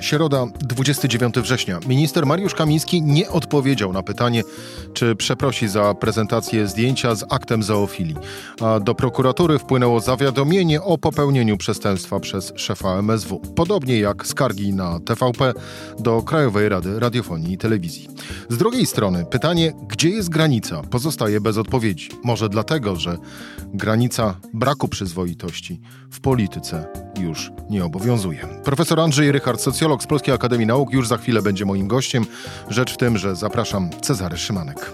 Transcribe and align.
Środa, 0.00 0.46
29 0.60 1.34
września. 1.34 1.80
Minister 1.88 2.26
Mariusz 2.26 2.54
Kamiński 2.54 3.02
nie 3.02 3.30
odpowiedział 3.30 3.92
na 3.92 4.02
pytanie, 4.02 4.42
czy 4.92 5.16
przeprosi 5.16 5.68
za 5.68 5.94
prezentację 5.94 6.68
zdjęcia 6.68 7.14
z 7.14 7.24
aktem 7.28 7.62
zoofilii. 7.62 8.16
A 8.60 8.80
do 8.80 8.94
prokuratury 8.94 9.58
wpłynęło 9.58 10.00
zawiadomienie 10.00 10.82
o 10.82 10.98
popełnieniu 10.98 11.56
przestępstwa 11.56 12.20
przez 12.20 12.52
szefa 12.56 12.98
MSW. 12.98 13.40
Podobnie 13.56 13.98
jak 13.98 14.26
skargi 14.26 14.72
na 14.72 15.00
TVP 15.00 15.52
do 15.98 16.22
Krajowej 16.22 16.68
Rady 16.68 17.00
Radiofonii 17.00 17.52
i 17.52 17.58
Telewizji. 17.58 18.08
Z 18.48 18.56
drugiej 18.56 18.86
strony 18.86 19.24
pytanie, 19.30 19.72
gdzie 19.88 20.08
jest 20.08 20.28
granica, 20.28 20.82
pozostaje 20.82 21.40
bez 21.40 21.58
odpowiedzi. 21.58 22.08
Może 22.24 22.48
dlatego, 22.48 22.96
że 22.96 23.18
granica 23.74 24.34
braku 24.54 24.88
przyzwoitości 24.88 25.80
w 26.10 26.20
polityce 26.20 27.07
już 27.20 27.52
nie 27.70 27.84
obowiązuje. 27.84 28.46
Profesor 28.64 29.00
Andrzej 29.00 29.32
Rychard, 29.32 29.60
socjolog 29.60 30.02
z 30.02 30.06
Polskiej 30.06 30.34
Akademii 30.34 30.66
Nauk, 30.66 30.92
już 30.92 31.08
za 31.08 31.16
chwilę 31.16 31.42
będzie 31.42 31.64
moim 31.64 31.88
gościem. 31.88 32.24
Rzecz 32.70 32.92
w 32.92 32.96
tym, 32.96 33.18
że 33.18 33.36
zapraszam 33.36 33.90
Cezary 34.00 34.36
Szymanek. 34.36 34.92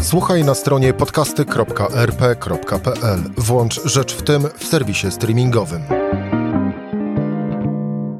Słuchaj 0.00 0.44
na 0.44 0.54
stronie 0.54 0.92
podcasty.rp.pl. 0.92 3.18
Włącz 3.36 3.84
Rzecz 3.84 4.14
w 4.14 4.22
tym 4.22 4.42
w 4.56 4.64
serwisie 4.64 5.10
streamingowym. 5.10 5.82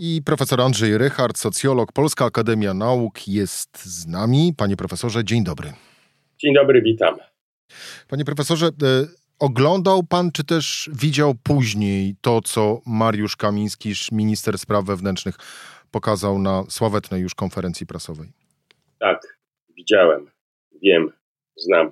I 0.00 0.22
profesor 0.22 0.60
Andrzej 0.60 0.98
Rychard, 0.98 1.38
socjolog, 1.38 1.92
Polska 1.92 2.24
Akademia 2.24 2.74
Nauk 2.74 3.28
jest 3.28 3.84
z 3.84 4.06
nami. 4.06 4.54
Panie 4.56 4.76
profesorze, 4.76 5.24
dzień 5.24 5.44
dobry. 5.44 5.72
Dzień 6.38 6.54
dobry, 6.54 6.82
witam. 6.82 7.14
Panie 8.08 8.24
profesorze, 8.24 8.70
Oglądał 9.38 10.02
pan, 10.02 10.32
czy 10.32 10.44
też 10.44 10.90
widział 10.92 11.34
później 11.42 12.16
to, 12.20 12.40
co 12.42 12.80
Mariusz 12.86 13.36
Kamiński, 13.36 13.92
minister 14.12 14.58
spraw 14.58 14.84
wewnętrznych, 14.84 15.36
pokazał 15.90 16.38
na 16.38 16.64
sławetnej 16.68 17.22
już 17.22 17.34
konferencji 17.34 17.86
prasowej? 17.86 18.32
Tak, 18.98 19.38
widziałem, 19.76 20.30
wiem, 20.82 21.12
znam. 21.56 21.90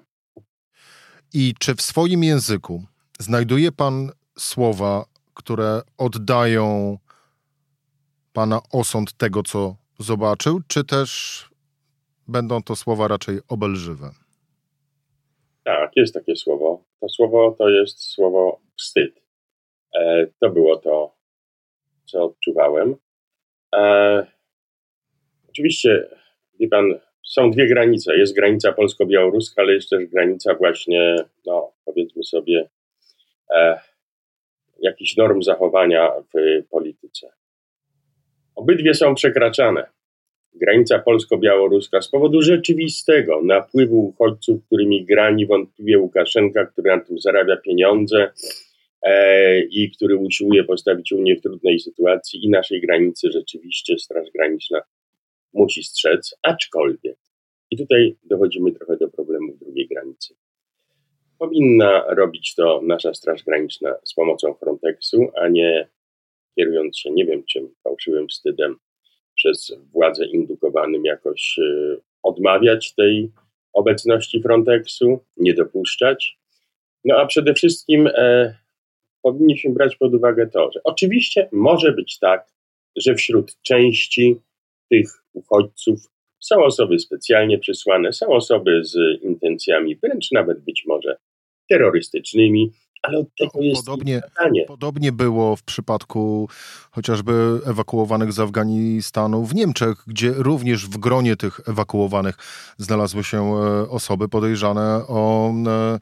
I 1.35 1.55
czy 1.59 1.75
w 1.75 1.83
swoim 1.83 2.25
języku 2.25 2.85
znajduje 3.19 3.73
pan 3.73 4.11
słowa, 4.39 5.05
które 5.35 5.83
oddają 5.98 6.98
pana 8.33 8.61
osąd 8.73 9.13
tego, 9.13 9.43
co 9.43 9.77
zobaczył, 9.98 10.61
czy 10.67 10.85
też 10.85 11.51
będą 12.29 12.63
to 12.63 12.77
słowa 12.77 13.09
raczej 13.09 13.41
obelżywe? 13.48 14.11
Tak, 15.64 15.91
jest 15.96 16.14
takie 16.14 16.36
słowo. 16.36 16.84
To 17.00 17.08
słowo 17.08 17.55
to 17.58 17.68
jest 17.68 18.00
słowo 18.00 18.60
wstyd. 18.78 19.22
E, 19.94 20.27
to 20.41 20.50
było 20.50 20.77
to, 20.77 21.14
co 22.06 22.24
odczuwałem. 22.24 22.96
E, 23.74 24.27
oczywiście, 25.48 26.08
wie 26.60 26.68
pan, 26.68 27.00
są 27.27 27.50
dwie 27.50 27.68
granice. 27.68 28.16
Jest 28.16 28.34
granica 28.34 28.72
polsko-białoruska, 28.72 29.62
ale 29.62 29.72
jest 29.72 29.90
też 29.90 30.06
granica 30.06 30.55
właśnie, 30.55 31.16
no 31.46 31.72
powiedzmy 31.84 32.24
sobie, 32.24 32.68
e, 33.55 33.80
jakichś 34.80 35.16
norm 35.16 35.42
zachowania 35.42 36.10
w 36.34 36.66
polityce. 36.70 37.33
Obydwie 38.55 38.94
są 38.94 39.14
przekraczane 39.14 39.86
granica 40.55 40.98
polsko-białoruska 40.98 42.03
z 42.03 42.08
powodu 42.08 42.42
rzeczywistego 42.42 43.42
napływu 43.45 44.06
uchodźców, 44.06 44.67
którymi 44.67 45.05
gra 45.05 45.31
niewątpliwie 45.31 45.98
Łukaszenka, 45.98 46.67
który 46.67 46.91
na 46.97 47.00
tym 47.00 47.19
zarabia 47.20 47.56
pieniądze 47.56 48.31
e, 49.03 49.61
i 49.61 49.91
który 49.91 50.17
usiłuje 50.17 50.64
postawić 50.64 51.13
Unię 51.13 51.36
w 51.36 51.40
trudnej 51.40 51.80
sytuacji 51.80 52.45
i 52.45 52.51
naszej 52.51 52.80
granicy 52.80 53.30
rzeczywiście 53.33 53.98
Straż 53.98 54.29
Graniczna 54.35 54.83
musi 55.55 55.85
strzec, 55.85 56.35
aczkolwiek 56.42 57.17
i 57.70 57.77
tutaj 57.77 58.17
dochodzimy 58.24 58.73
trochę 58.73 58.96
do 58.96 59.08
problemu 59.08 59.57
drugiej 59.61 59.89
granicy. 59.89 60.34
Powinna 61.39 62.05
robić 62.08 62.55
to 62.55 62.80
nasza 62.84 63.14
Straż 63.14 63.42
Graniczna 63.45 63.95
z 64.05 64.14
pomocą 64.14 64.55
Frontexu, 64.55 65.27
a 65.34 65.48
nie 65.48 65.89
kierując 66.57 66.98
się 66.98 67.11
nie 67.11 67.27
wiem 67.27 67.45
czym, 67.45 67.74
fałszywym 67.84 68.29
wstydem 68.29 68.77
przez 69.42 69.73
władze 69.92 70.27
indukowanym 70.27 71.05
jakoś 71.05 71.58
e, 71.58 71.97
odmawiać 72.23 72.95
tej 72.95 73.30
obecności 73.73 74.42
Frontexu, 74.42 75.20
nie 75.36 75.55
dopuszczać. 75.55 76.39
No 77.05 77.17
a 77.17 77.27
przede 77.27 77.55
wszystkim 77.55 78.07
e, 78.07 78.55
powinniśmy 79.23 79.70
brać 79.70 79.97
pod 79.97 80.14
uwagę 80.14 80.47
to, 80.47 80.70
że 80.73 80.81
oczywiście 80.85 81.48
może 81.52 81.92
być 81.92 82.19
tak, 82.19 82.47
że 82.97 83.14
wśród 83.14 83.63
części 83.63 84.36
tych 84.91 85.08
uchodźców 85.33 86.01
są 86.41 86.64
osoby 86.64 86.98
specjalnie 86.98 87.58
przysłane, 87.58 88.13
są 88.13 88.27
osoby 88.27 88.85
z 88.85 89.23
intencjami 89.23 89.97
wręcz 89.97 90.33
nawet 90.33 90.61
być 90.61 90.85
może 90.86 91.17
terrorystycznymi, 91.69 92.73
ale 93.02 93.18
od 93.18 93.27
tego 93.39 93.61
jest 93.61 93.86
podobnie, 93.86 94.20
pytanie. 94.20 94.64
Podobnie 94.68 95.13
było 95.13 95.57
w 95.57 95.63
przypadku 95.63 96.48
chociażby 96.90 97.33
ewakuowanych 97.67 98.33
z 98.33 98.40
Afganistanu 98.40 99.45
w 99.45 99.55
Niemczech, 99.55 99.95
gdzie 100.07 100.33
również 100.36 100.86
w 100.86 100.98
gronie 100.98 101.36
tych 101.36 101.61
ewakuowanych 101.68 102.36
znalazły 102.79 103.24
się 103.24 103.39
e, 103.39 103.89
osoby 103.90 104.29
podejrzane 104.29 105.01
o 105.08 105.52
e, 105.67 105.98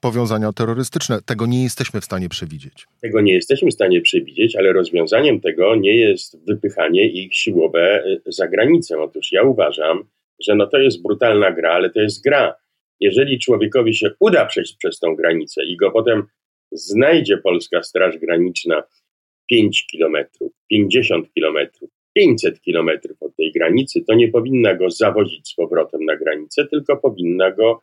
powiązania 0.00 0.52
terrorystyczne. 0.52 1.18
Tego 1.26 1.46
nie 1.46 1.62
jesteśmy 1.62 2.00
w 2.00 2.04
stanie 2.04 2.28
przewidzieć. 2.28 2.86
Tego 3.02 3.20
nie 3.20 3.32
jesteśmy 3.32 3.70
w 3.70 3.74
stanie 3.74 4.00
przewidzieć, 4.00 4.56
ale 4.56 4.72
rozwiązaniem 4.72 5.40
tego 5.40 5.76
nie 5.76 5.96
jest 5.96 6.44
wypychanie 6.46 7.06
ich 7.06 7.34
siłowe 7.36 8.04
e, 8.04 8.18
za 8.26 8.48
granicę. 8.48 8.98
Otóż 9.00 9.32
ja 9.32 9.42
uważam, 9.42 10.04
że 10.40 10.54
no 10.54 10.66
to 10.66 10.78
jest 10.78 11.02
brutalna 11.02 11.52
gra, 11.52 11.72
ale 11.72 11.90
to 11.90 12.00
jest 12.00 12.24
gra. 12.24 12.54
Jeżeli 13.00 13.38
człowiekowi 13.38 13.94
się 13.94 14.10
uda 14.20 14.46
przejść 14.46 14.76
przez 14.76 14.98
tą 14.98 15.16
granicę 15.16 15.64
i 15.64 15.76
go 15.76 15.90
potem 15.90 16.26
znajdzie 16.72 17.38
polska 17.38 17.82
Straż 17.82 18.18
Graniczna 18.18 18.82
5 19.50 19.86
kilometrów, 19.86 20.52
50 20.70 21.32
kilometrów, 21.34 21.90
500 22.14 22.60
kilometrów 22.60 23.22
od 23.22 23.36
tej 23.36 23.52
granicy, 23.52 24.04
to 24.04 24.14
nie 24.14 24.28
powinna 24.28 24.74
go 24.74 24.90
zawozić 24.90 25.48
z 25.48 25.54
powrotem 25.54 26.04
na 26.04 26.16
granicę, 26.16 26.66
tylko 26.66 26.96
powinna 26.96 27.50
go 27.50 27.80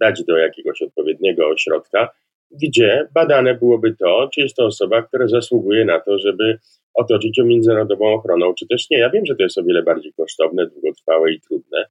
dać 0.00 0.24
do 0.24 0.36
jakiegoś 0.36 0.82
odpowiedniego 0.82 1.48
ośrodka, 1.48 2.08
gdzie 2.50 3.08
badane 3.14 3.54
byłoby 3.54 3.96
to, 3.96 4.28
czy 4.34 4.40
jest 4.40 4.56
to 4.56 4.64
osoba, 4.64 5.02
która 5.02 5.28
zasługuje 5.28 5.84
na 5.84 6.00
to, 6.00 6.18
żeby 6.18 6.58
otoczyć 6.94 7.38
ją 7.38 7.44
międzynarodową 7.44 8.14
ochroną, 8.14 8.54
czy 8.54 8.66
też 8.66 8.90
nie. 8.90 8.98
Ja 8.98 9.10
wiem, 9.10 9.26
że 9.26 9.36
to 9.36 9.42
jest 9.42 9.58
o 9.58 9.62
wiele 9.62 9.82
bardziej 9.82 10.12
kosztowne, 10.12 10.66
długotrwałe 10.66 11.32
i 11.32 11.40
trudne, 11.40 11.84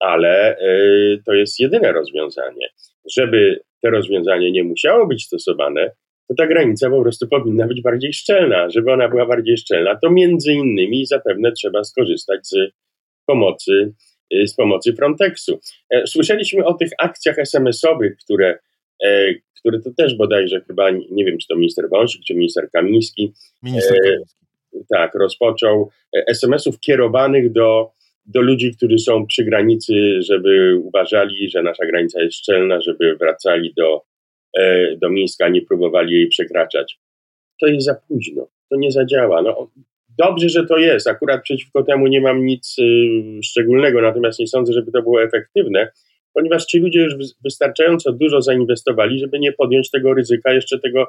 ale 0.00 0.58
y, 0.58 1.22
to 1.26 1.34
jest 1.34 1.60
jedyne 1.60 1.92
rozwiązanie. 1.92 2.68
Żeby 3.16 3.60
to 3.82 3.90
rozwiązanie 3.90 4.52
nie 4.52 4.64
musiało 4.64 5.06
być 5.06 5.24
stosowane, 5.24 5.90
to 6.28 6.34
ta 6.34 6.46
granica 6.46 6.90
po 6.90 7.02
prostu 7.02 7.28
powinna 7.28 7.66
być 7.66 7.82
bardziej 7.82 8.12
szczelna. 8.12 8.70
Żeby 8.70 8.92
ona 8.92 9.08
była 9.08 9.26
bardziej 9.26 9.56
szczelna, 9.56 9.98
to 10.02 10.10
między 10.10 10.52
innymi 10.52 11.06
zapewne 11.06 11.52
trzeba 11.52 11.84
skorzystać 11.84 12.46
z 12.46 12.54
pomocy, 13.26 13.92
y, 14.34 14.46
z 14.46 14.54
pomocy 14.54 14.92
Frontexu. 14.92 15.60
E, 15.90 16.06
słyszeliśmy 16.06 16.64
o 16.64 16.74
tych 16.74 16.90
akcjach 16.98 17.38
SMS-owych, 17.38 18.16
które, 18.16 18.58
e, 19.04 19.34
które 19.60 19.80
to 19.80 19.90
też 19.96 20.16
bodajże 20.16 20.60
chyba, 20.60 20.90
nie 20.90 21.24
wiem, 21.24 21.38
czy 21.38 21.46
to 21.48 21.56
minister 21.56 21.88
Wąsik, 21.90 22.22
czy 22.24 22.34
minister 22.34 22.70
Kamiński, 22.70 23.32
minister 23.62 23.96
e, 23.96 24.00
Kamiński. 24.00 24.36
tak, 24.88 25.14
rozpoczął 25.14 25.90
SMS-ów 26.12 26.80
kierowanych 26.80 27.52
do 27.52 27.90
do 28.28 28.40
ludzi, 28.40 28.76
którzy 28.76 28.98
są 28.98 29.26
przy 29.26 29.44
granicy, 29.44 30.22
żeby 30.22 30.80
uważali, 30.82 31.50
że 31.50 31.62
nasza 31.62 31.86
granica 31.86 32.22
jest 32.22 32.36
szczelna, 32.36 32.80
żeby 32.80 33.16
wracali 33.16 33.72
do, 33.76 34.02
e, 34.58 34.96
do 34.96 35.10
Mińska, 35.10 35.48
nie 35.48 35.62
próbowali 35.62 36.14
jej 36.14 36.28
przekraczać. 36.28 36.98
To 37.60 37.66
jest 37.66 37.86
za 37.86 37.94
późno, 38.08 38.48
to 38.70 38.76
nie 38.76 38.92
zadziała. 38.92 39.42
No, 39.42 39.70
dobrze, 40.18 40.48
że 40.48 40.66
to 40.66 40.78
jest. 40.78 41.06
Akurat 41.06 41.42
przeciwko 41.42 41.82
temu 41.82 42.06
nie 42.06 42.20
mam 42.20 42.44
nic 42.44 42.76
y, 42.78 43.42
szczególnego, 43.42 44.02
natomiast 44.02 44.38
nie 44.38 44.46
sądzę, 44.46 44.72
żeby 44.72 44.92
to 44.92 45.02
było 45.02 45.22
efektywne, 45.22 45.90
ponieważ 46.34 46.64
ci 46.64 46.78
ludzie 46.78 47.00
już 47.00 47.14
wystarczająco 47.44 48.12
dużo 48.12 48.42
zainwestowali, 48.42 49.18
żeby 49.18 49.38
nie 49.38 49.52
podjąć 49.52 49.90
tego 49.90 50.14
ryzyka, 50.14 50.52
jeszcze 50.52 50.78
tego 50.78 51.06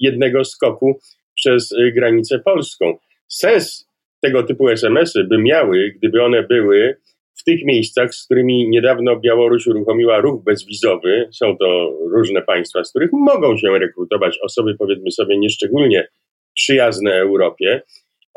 jednego 0.00 0.44
skoku 0.44 1.00
przez 1.34 1.72
y, 1.72 1.92
granicę 1.92 2.38
polską. 2.38 2.98
Sens 3.28 3.93
tego 4.24 4.42
typu 4.42 4.68
SMS-y 4.68 5.24
by 5.24 5.38
miały, 5.38 5.94
gdyby 5.96 6.22
one 6.22 6.42
były 6.42 6.96
w 7.40 7.44
tych 7.44 7.64
miejscach, 7.64 8.14
z 8.14 8.24
którymi 8.24 8.68
niedawno 8.68 9.20
Białoruś 9.20 9.66
uruchomiła 9.66 10.20
ruch 10.20 10.44
bezwizowy, 10.44 11.28
są 11.32 11.56
to 11.56 11.98
różne 12.14 12.42
państwa, 12.42 12.84
z 12.84 12.90
których 12.90 13.10
mogą 13.12 13.56
się 13.56 13.78
rekrutować 13.78 14.38
osoby, 14.42 14.74
powiedzmy 14.78 15.10
sobie, 15.10 15.38
nieszczególnie 15.38 16.08
przyjazne 16.54 17.14
Europie, 17.14 17.82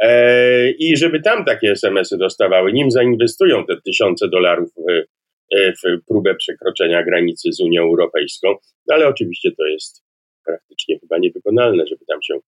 e, 0.01 0.71
i 0.71 0.97
żeby 0.97 1.21
tam 1.21 1.45
takie 1.45 1.71
SMS-y 1.71 2.17
dostawały, 2.17 2.73
nim 2.73 2.91
zainwestują 2.91 3.65
te 3.65 3.81
tysiące 3.85 4.29
dolarów 4.29 4.69
w, 4.75 5.05
w 5.55 6.05
próbę 6.07 6.35
przekroczenia 6.35 7.03
granicy 7.03 7.49
z 7.51 7.59
Unią 7.59 7.81
Europejską, 7.83 8.55
no 8.87 8.95
ale 8.95 9.07
oczywiście 9.07 9.51
to 9.57 9.65
jest 9.65 10.03
praktycznie 10.45 10.99
chyba 10.99 11.17
niewykonalne, 11.17 11.87
żeby 11.87 12.05
tam 12.07 12.21
się 12.21 12.39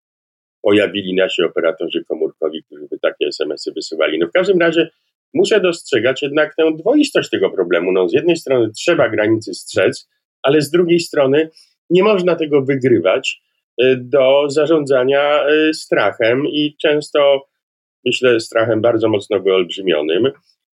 pojawili 0.61 1.15
nasi 1.15 1.43
operatorzy 1.43 2.03
komórkowi, 2.07 2.63
którzy 2.63 2.87
by 2.91 2.99
takie 2.99 3.27
SMS-y 3.27 3.71
wysyłali. 3.71 4.19
No 4.19 4.27
w 4.27 4.31
każdym 4.31 4.59
razie 4.59 4.89
muszę 5.33 5.59
dostrzegać 5.59 6.21
jednak 6.21 6.55
tę 6.55 6.71
dwoistość 6.77 7.29
tego 7.29 7.49
problemu. 7.49 7.91
No 7.91 8.09
z 8.09 8.13
jednej 8.13 8.35
strony 8.35 8.69
trzeba 8.71 9.09
granicy 9.09 9.53
strzec, 9.53 10.09
ale 10.43 10.61
z 10.61 10.71
drugiej 10.71 10.99
strony 10.99 11.49
nie 11.89 12.03
można 12.03 12.35
tego 12.35 12.61
wygrywać 12.61 13.41
y, 13.81 13.97
do 14.01 14.49
zarządzania 14.49 15.49
y, 15.49 15.73
strachem 15.73 16.47
i 16.47 16.75
często, 16.81 17.47
myślę, 18.05 18.39
strachem 18.39 18.81
bardzo 18.81 19.09
mocno 19.09 19.39
wyolbrzymionym, 19.39 20.31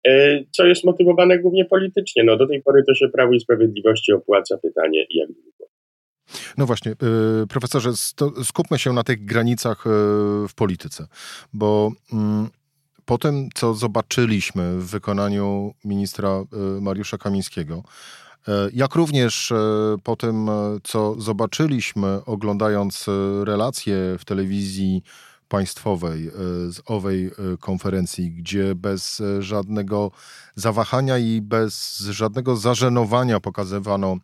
y, 0.08 0.46
co 0.50 0.66
jest 0.66 0.84
motywowane 0.84 1.38
głównie 1.38 1.64
politycznie. 1.64 2.24
No 2.24 2.36
do 2.36 2.46
tej 2.46 2.62
pory 2.62 2.82
to 2.86 2.94
się 2.94 3.08
Prawo 3.08 3.32
i 3.32 3.40
Sprawiedliwości 3.40 4.12
opłaca 4.12 4.58
pytanie, 4.58 5.06
jak 5.10 5.28
długo. 5.32 5.73
No 6.58 6.66
właśnie, 6.66 6.96
profesorze, 7.48 7.90
skupmy 8.44 8.78
się 8.78 8.92
na 8.92 9.02
tych 9.04 9.24
granicach 9.24 9.84
w 10.48 10.54
polityce, 10.56 11.06
bo 11.52 11.92
mm, 12.12 12.48
po 13.04 13.18
tym, 13.18 13.48
co 13.54 13.74
zobaczyliśmy 13.74 14.78
w 14.78 14.86
wykonaniu 14.86 15.74
ministra 15.84 16.30
Mariusza 16.80 17.18
Kamińskiego, 17.18 17.82
jak 18.72 18.94
również 18.94 19.52
po 20.02 20.16
tym, 20.16 20.50
co 20.82 21.20
zobaczyliśmy, 21.20 22.20
oglądając 22.26 23.06
relacje 23.44 23.96
w 24.18 24.24
telewizji 24.24 25.02
państwowej 25.56 26.30
z 26.68 26.80
owej 26.86 27.30
konferencji, 27.60 28.30
gdzie 28.30 28.74
bez 28.74 29.22
żadnego 29.40 30.10
zawahania 30.54 31.18
i 31.18 31.40
bez 31.40 31.98
żadnego 31.98 32.56
zażenowania 32.56 33.40
pokazywano 33.40 34.16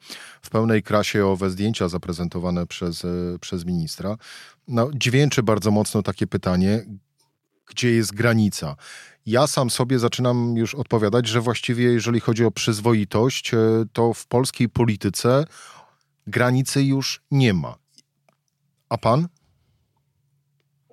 w 0.43 0.50
pełnej 0.50 0.82
krasie 0.82 1.27
owe 1.27 1.50
zdjęcia 1.50 1.88
zaprezentowane 1.88 2.67
przez, 2.67 3.03
przez 3.41 3.65
ministra, 3.65 4.17
no, 4.69 4.91
dźwięczy 4.94 5.43
bardzo 5.43 5.71
mocno 5.71 6.03
takie 6.03 6.27
pytanie, 6.27 6.85
gdzie 7.67 7.91
jest 7.91 8.15
granica. 8.15 8.77
Ja 9.27 9.47
sam 9.47 9.71
sobie 9.71 9.99
zaczynam 9.99 10.56
już 10.56 10.75
odpowiadać, 10.75 11.29
że 11.29 11.41
właściwie 11.41 11.85
jeżeli 11.85 12.21
chodzi 12.21 12.44
o 12.44 12.50
przyzwoitość, 12.50 13.55
e, 13.55 13.59
to 13.93 14.12
w 14.12 14.27
polskiej 14.27 14.69
polityce 14.69 15.44
granicy 16.27 16.82
już 16.82 17.23
nie 17.31 17.55
ma. 17.55 17.75
A 18.88 18.99
pan? 18.99 19.29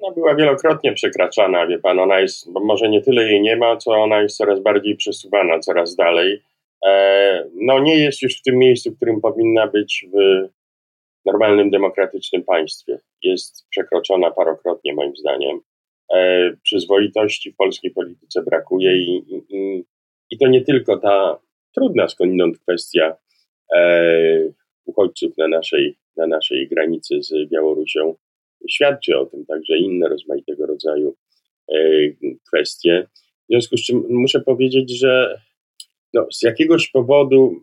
No, 0.01 0.11
była 0.11 0.35
wielokrotnie 0.35 0.93
przekraczana, 0.93 1.67
wie 1.67 1.79
pan. 1.79 1.99
Ona 1.99 2.19
jest, 2.19 2.47
może 2.47 2.89
nie 2.89 3.01
tyle 3.01 3.23
jej 3.23 3.41
nie 3.41 3.55
ma, 3.55 3.77
co 3.77 3.91
ona 3.91 4.21
jest 4.21 4.37
coraz 4.37 4.59
bardziej 4.59 4.95
przesuwana, 4.95 5.59
coraz 5.59 5.95
dalej. 5.95 6.43
E, 6.87 7.45
no, 7.55 7.79
nie 7.79 7.99
jest 7.99 8.21
już 8.21 8.39
w 8.39 8.41
tym 8.41 8.57
miejscu, 8.57 8.91
w 8.91 8.95
którym 8.95 9.21
powinna 9.21 9.67
być 9.67 10.05
w 10.13 10.47
normalnym, 11.25 11.69
demokratycznym 11.69 12.43
państwie. 12.43 12.99
Jest 13.23 13.67
przekroczona 13.69 14.31
parokrotnie, 14.31 14.93
moim 14.93 15.15
zdaniem. 15.15 15.59
E, 16.13 16.51
przyzwoitości 16.63 17.51
w 17.51 17.55
polskiej 17.55 17.91
polityce 17.91 18.43
brakuje 18.43 18.97
i, 18.97 19.23
i, 19.49 19.83
i 20.29 20.37
to 20.37 20.47
nie 20.47 20.61
tylko 20.61 20.97
ta 20.97 21.39
trudna 21.75 22.07
skądinąd 22.07 22.59
kwestia 22.59 23.15
e, 23.75 24.49
uchodźców 24.85 25.37
na 25.37 25.47
naszej, 25.47 25.97
na 26.17 26.27
naszej 26.27 26.67
granicy 26.67 27.21
z 27.21 27.49
Białorusią 27.49 28.15
świadczy 28.69 29.17
o 29.17 29.25
tym, 29.25 29.45
także 29.45 29.77
inne 29.77 30.09
rozmaitego 30.09 30.65
rodzaju 30.65 31.15
e, 31.71 31.77
kwestie. 32.47 33.07
W 33.15 33.47
związku 33.49 33.77
z 33.77 33.83
czym 33.83 34.03
muszę 34.09 34.41
powiedzieć, 34.41 34.99
że 34.99 35.41
no, 36.13 36.27
z 36.31 36.43
jakiegoś 36.43 36.89
powodu, 36.89 37.61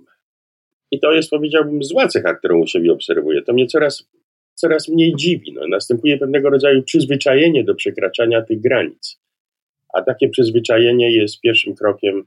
i 0.90 1.00
to 1.00 1.12
jest 1.12 1.30
powiedziałbym 1.30 1.82
zła 1.82 2.08
cecha, 2.08 2.34
którą 2.34 2.60
u 2.60 2.66
siebie 2.66 2.92
obserwuję, 2.92 3.42
to 3.42 3.52
mnie 3.52 3.66
coraz 3.66 4.08
coraz 4.54 4.88
mniej 4.88 5.16
dziwi. 5.16 5.52
No, 5.52 5.68
następuje 5.68 6.18
pewnego 6.18 6.50
rodzaju 6.50 6.82
przyzwyczajenie 6.82 7.64
do 7.64 7.74
przekraczania 7.74 8.42
tych 8.42 8.60
granic. 8.60 9.20
A 9.94 10.02
takie 10.02 10.28
przyzwyczajenie 10.28 11.16
jest 11.16 11.40
pierwszym 11.40 11.74
krokiem 11.74 12.24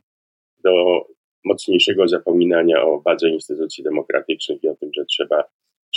do 0.64 1.06
mocniejszego 1.46 2.08
zapominania 2.08 2.84
o 2.84 3.02
wadze 3.02 3.30
instytucji 3.30 3.84
demokratycznych 3.84 4.64
i 4.64 4.68
o 4.68 4.76
tym, 4.76 4.90
że 4.96 5.06
trzeba, 5.06 5.44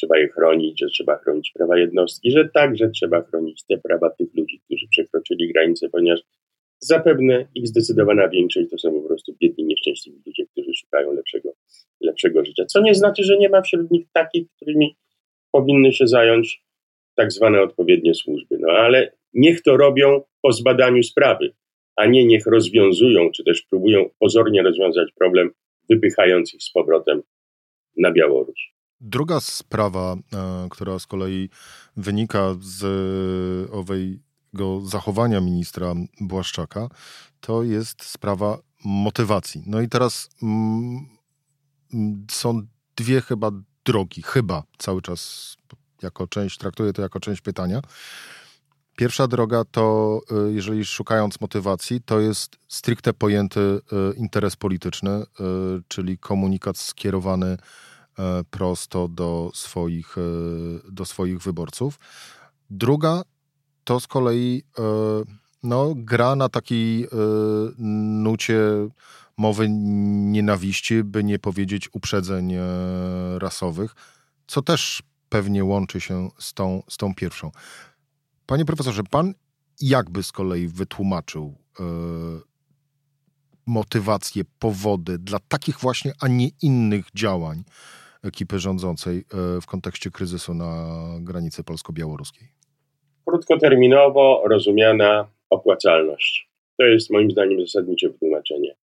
trzeba 0.01 0.19
je 0.19 0.29
chronić, 0.29 0.81
że 0.81 0.87
trzeba 0.87 1.19
chronić 1.19 1.53
prawa 1.53 1.79
jednostki, 1.79 2.31
że 2.31 2.49
także 2.49 2.91
trzeba 2.91 3.23
chronić 3.23 3.65
te 3.69 3.79
prawa 3.79 4.11
tych 4.11 4.35
ludzi, 4.35 4.61
którzy 4.65 4.87
przekroczyli 4.91 5.53
granice, 5.53 5.89
ponieważ 5.89 6.21
zapewne 6.79 7.47
ich 7.55 7.69
zdecydowana 7.69 8.29
większość 8.29 8.71
to 8.71 8.79
są 8.79 8.93
po 8.93 9.09
prostu 9.09 9.37
biedni, 9.41 9.65
nieszczęśliwi 9.65 10.23
ludzie, 10.27 10.47
którzy 10.47 10.71
szukają 10.75 11.13
lepszego, 11.13 11.53
lepszego 12.01 12.45
życia. 12.45 12.65
Co 12.67 12.81
nie 12.81 12.95
znaczy, 12.95 13.25
że 13.25 13.39
nie 13.39 13.49
ma 13.49 13.63
wśród 13.63 13.91
nich 13.91 14.07
takich, 14.13 14.47
którymi 14.57 14.97
powinny 15.53 15.93
się 15.93 16.07
zająć 16.07 16.63
tak 17.17 17.33
zwane 17.33 17.63
odpowiednie 17.63 18.15
służby. 18.15 18.59
No 18.61 18.73
ale 18.73 19.13
niech 19.35 19.63
to 19.63 19.77
robią 19.77 20.23
po 20.43 20.53
zbadaniu 20.53 21.03
sprawy, 21.03 21.55
a 21.97 22.07
nie 22.07 22.25
niech 22.27 22.47
rozwiązują, 22.47 23.31
czy 23.31 23.45
też 23.45 23.63
próbują 23.63 24.11
pozornie 24.19 24.63
rozwiązać 24.63 25.13
problem, 25.19 25.51
wypychając 25.91 26.55
ich 26.55 26.63
z 26.63 26.73
powrotem 26.73 27.23
na 27.97 28.13
Białoruś. 28.13 28.80
Druga 29.01 29.41
sprawa, 29.41 30.17
e, 30.33 30.69
która 30.71 30.99
z 30.99 31.07
kolei 31.07 31.51
wynika 31.97 32.55
z 32.61 32.85
owego 33.73 34.81
zachowania 34.87 35.41
ministra 35.41 35.95
Błaszczaka, 36.21 36.89
to 37.41 37.63
jest 37.63 38.05
sprawa 38.05 38.59
motywacji. 38.85 39.63
No 39.67 39.81
i 39.81 39.89
teraz 39.89 40.29
mm, 40.43 41.07
są 42.31 42.63
dwie 42.97 43.21
chyba 43.21 43.51
drogi, 43.85 44.23
chyba 44.23 44.63
cały 44.79 45.03
czas 45.03 45.57
jako 46.03 46.27
część, 46.27 46.59
traktuję 46.59 46.93
to 46.93 47.03
jako 47.03 47.21
część 47.21 47.41
pytania. 47.41 47.81
Pierwsza 48.97 49.27
droga 49.27 49.65
to, 49.65 50.21
y, 50.49 50.53
jeżeli 50.53 50.85
szukając 50.85 51.41
motywacji, 51.41 52.01
to 52.01 52.21
jest 52.21 52.57
stricte 52.69 53.13
pojęty 53.13 53.81
interes 54.17 54.57
polityczny, 54.57 55.25
czyli 55.89 56.19
komunikat 56.19 56.79
skierowany 56.79 57.57
prosto 58.51 59.09
do 59.09 59.51
swoich, 59.55 60.17
do 60.93 61.05
swoich 61.05 61.39
wyborców. 61.39 61.99
Druga 62.71 63.23
to 63.85 64.01
z 64.01 64.07
kolei 64.07 64.63
no, 65.63 65.95
gra 65.97 66.37
na 66.37 66.49
takiej 66.49 67.09
nucie 67.79 68.61
mowy 69.41 69.67
nienawiści, 69.69 71.05
by 71.05 71.25
nie 71.25 71.39
powiedzieć 71.39 71.89
uprzedzeń 71.93 72.53
e, 72.53 72.61
rasowych, 73.39 73.95
co 74.47 74.63
też 74.63 75.03
pewnie 75.29 75.65
łączy 75.65 76.01
się 76.01 76.31
z 76.39 76.55
tą, 76.55 76.83
z 76.89 76.97
tą 76.97 77.15
pierwszą. 77.15 77.51
Panie 78.47 78.65
profesorze, 78.65 79.03
pan 79.11 79.35
jakby 79.81 80.23
z 80.23 80.33
kolei 80.33 80.69
wytłumaczył 80.69 81.59
e, 81.81 81.85
motywacje, 83.67 84.45
powody 84.59 85.19
dla 85.19 85.39
takich 85.49 85.79
właśnie, 85.79 86.13
a 86.21 86.29
nie 86.29 86.49
innych 86.63 87.07
działań 87.15 87.65
ekipy 88.25 88.59
rządzącej 88.59 89.19
e, 89.19 89.61
w 89.61 89.67
kontekście 89.67 90.11
kryzysu 90.11 90.55
na 90.55 90.99
granicy 91.21 91.65
polsko-białoruskiej? 91.65 92.49
Krótkoterminowo 93.27 94.43
rozumiana 94.49 95.29
opłacalność. 95.51 96.51
To 96.79 96.85
jest 96.85 97.11
moim 97.11 97.31
zdaniem 97.31 97.61
zasadnicze 97.61 98.09
wytłumaczenie. 98.09 98.75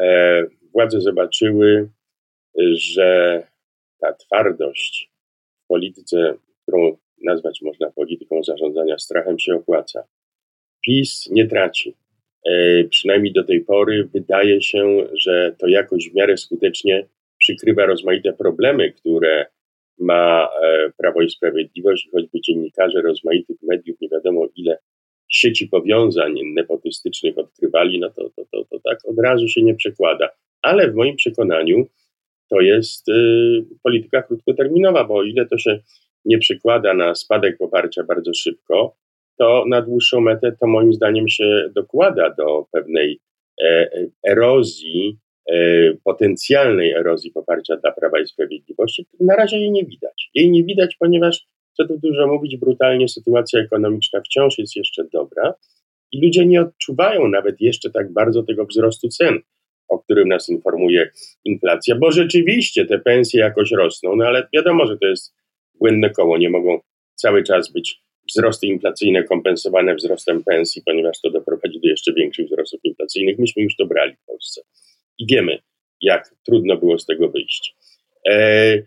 E, 0.00 0.42
władze 0.72 1.00
zobaczyły, 1.00 1.90
że 2.72 3.42
ta 4.00 4.12
twardość 4.12 5.12
w 5.64 5.66
polityce, 5.66 6.34
którą 6.62 6.96
nazwać 7.24 7.62
można 7.62 7.90
polityką 7.90 8.42
zarządzania 8.42 8.98
strachem, 8.98 9.38
się 9.38 9.54
opłaca. 9.54 10.04
PiS 10.84 11.28
nie 11.30 11.46
traci. 11.46 11.96
E, 12.46 12.84
przynajmniej 12.84 13.32
do 13.32 13.44
tej 13.44 13.60
pory 13.60 14.08
wydaje 14.12 14.62
się, 14.62 15.06
że 15.14 15.54
to 15.58 15.68
jakoś 15.68 16.10
w 16.10 16.14
miarę 16.14 16.36
skutecznie 16.36 17.06
przykrywa 17.42 17.86
rozmaite 17.86 18.32
problemy, 18.32 18.92
które 18.92 19.46
ma 19.98 20.48
e, 20.62 20.90
Prawo 20.98 21.22
i 21.22 21.30
Sprawiedliwość, 21.30 22.08
choćby 22.12 22.40
dziennikarze 22.40 23.02
rozmaitych 23.02 23.56
mediów, 23.62 24.00
nie 24.00 24.08
wiadomo 24.08 24.46
ile 24.56 24.78
sieci 25.28 25.68
powiązań 25.68 26.34
nepotystycznych 26.54 27.38
odkrywali, 27.38 28.00
no 28.00 28.10
to, 28.10 28.30
to, 28.36 28.44
to, 28.52 28.64
to 28.64 28.80
tak 28.84 28.98
od 29.04 29.18
razu 29.18 29.48
się 29.48 29.62
nie 29.62 29.74
przekłada. 29.74 30.28
Ale 30.62 30.90
w 30.90 30.94
moim 30.94 31.16
przekonaniu 31.16 31.86
to 32.50 32.60
jest 32.60 33.08
y, 33.08 33.64
polityka 33.82 34.22
krótkoterminowa, 34.22 35.04
bo 35.04 35.14
o 35.14 35.22
ile 35.22 35.46
to 35.46 35.58
się 35.58 35.80
nie 36.24 36.38
przekłada 36.38 36.94
na 36.94 37.14
spadek 37.14 37.58
poparcia 37.58 38.04
bardzo 38.04 38.34
szybko, 38.34 38.96
to 39.38 39.64
na 39.68 39.82
dłuższą 39.82 40.20
metę 40.20 40.56
to 40.60 40.66
moim 40.66 40.92
zdaniem 40.92 41.28
się 41.28 41.70
dokłada 41.74 42.30
do 42.30 42.66
pewnej 42.72 43.20
e, 43.62 43.90
erozji, 44.28 45.18
e, 45.18 45.31
potencjalnej 46.04 46.92
erozji 46.92 47.30
poparcia 47.30 47.76
dla 47.76 47.92
Prawa 47.92 48.20
i 48.20 48.26
Sprawiedliwości. 48.26 49.06
Na 49.20 49.36
razie 49.36 49.58
jej 49.58 49.70
nie 49.70 49.84
widać. 49.84 50.30
Jej 50.34 50.50
nie 50.50 50.64
widać, 50.64 50.96
ponieważ 50.98 51.46
co 51.76 51.88
tu 51.88 51.98
dużo 51.98 52.26
mówić, 52.26 52.56
brutalnie 52.56 53.08
sytuacja 53.08 53.60
ekonomiczna 53.60 54.20
wciąż 54.20 54.58
jest 54.58 54.76
jeszcze 54.76 55.04
dobra 55.12 55.54
i 56.12 56.24
ludzie 56.24 56.46
nie 56.46 56.60
odczuwają 56.60 57.28
nawet 57.28 57.60
jeszcze 57.60 57.90
tak 57.90 58.12
bardzo 58.12 58.42
tego 58.42 58.66
wzrostu 58.66 59.08
cen. 59.08 59.38
o 59.88 59.98
którym 59.98 60.28
nas 60.28 60.48
informuje 60.48 61.10
inflacja, 61.44 61.94
bo 61.94 62.12
rzeczywiście 62.12 62.86
te 62.86 62.98
pensje 62.98 63.40
jakoś 63.40 63.70
rosną, 63.70 64.16
no 64.16 64.24
ale 64.24 64.48
wiadomo, 64.52 64.86
że 64.86 64.98
to 64.98 65.06
jest 65.06 65.34
błędne 65.74 66.10
koło, 66.10 66.38
nie 66.38 66.50
mogą 66.50 66.80
cały 67.14 67.42
czas 67.42 67.72
być 67.72 68.02
wzrosty 68.28 68.66
inflacyjne 68.66 69.22
kompensowane 69.22 69.94
wzrostem 69.94 70.44
pensji, 70.44 70.82
ponieważ 70.86 71.20
to 71.20 71.30
doprowadzi 71.30 71.80
do 71.80 71.88
jeszcze 71.88 72.12
większych 72.12 72.46
wzrostów 72.46 72.80
inflacyjnych. 72.84 73.38
Myśmy 73.38 73.62
już 73.62 73.76
to 73.76 73.86
brali 73.86 74.14
w 74.16 74.26
Polsce 74.26 74.62
i 75.18 75.26
wiemy, 75.34 75.58
jak 76.00 76.34
trudno 76.46 76.76
było 76.76 76.98
z 76.98 77.06
tego 77.06 77.28
wyjść. 77.28 77.76
E, 78.30 78.82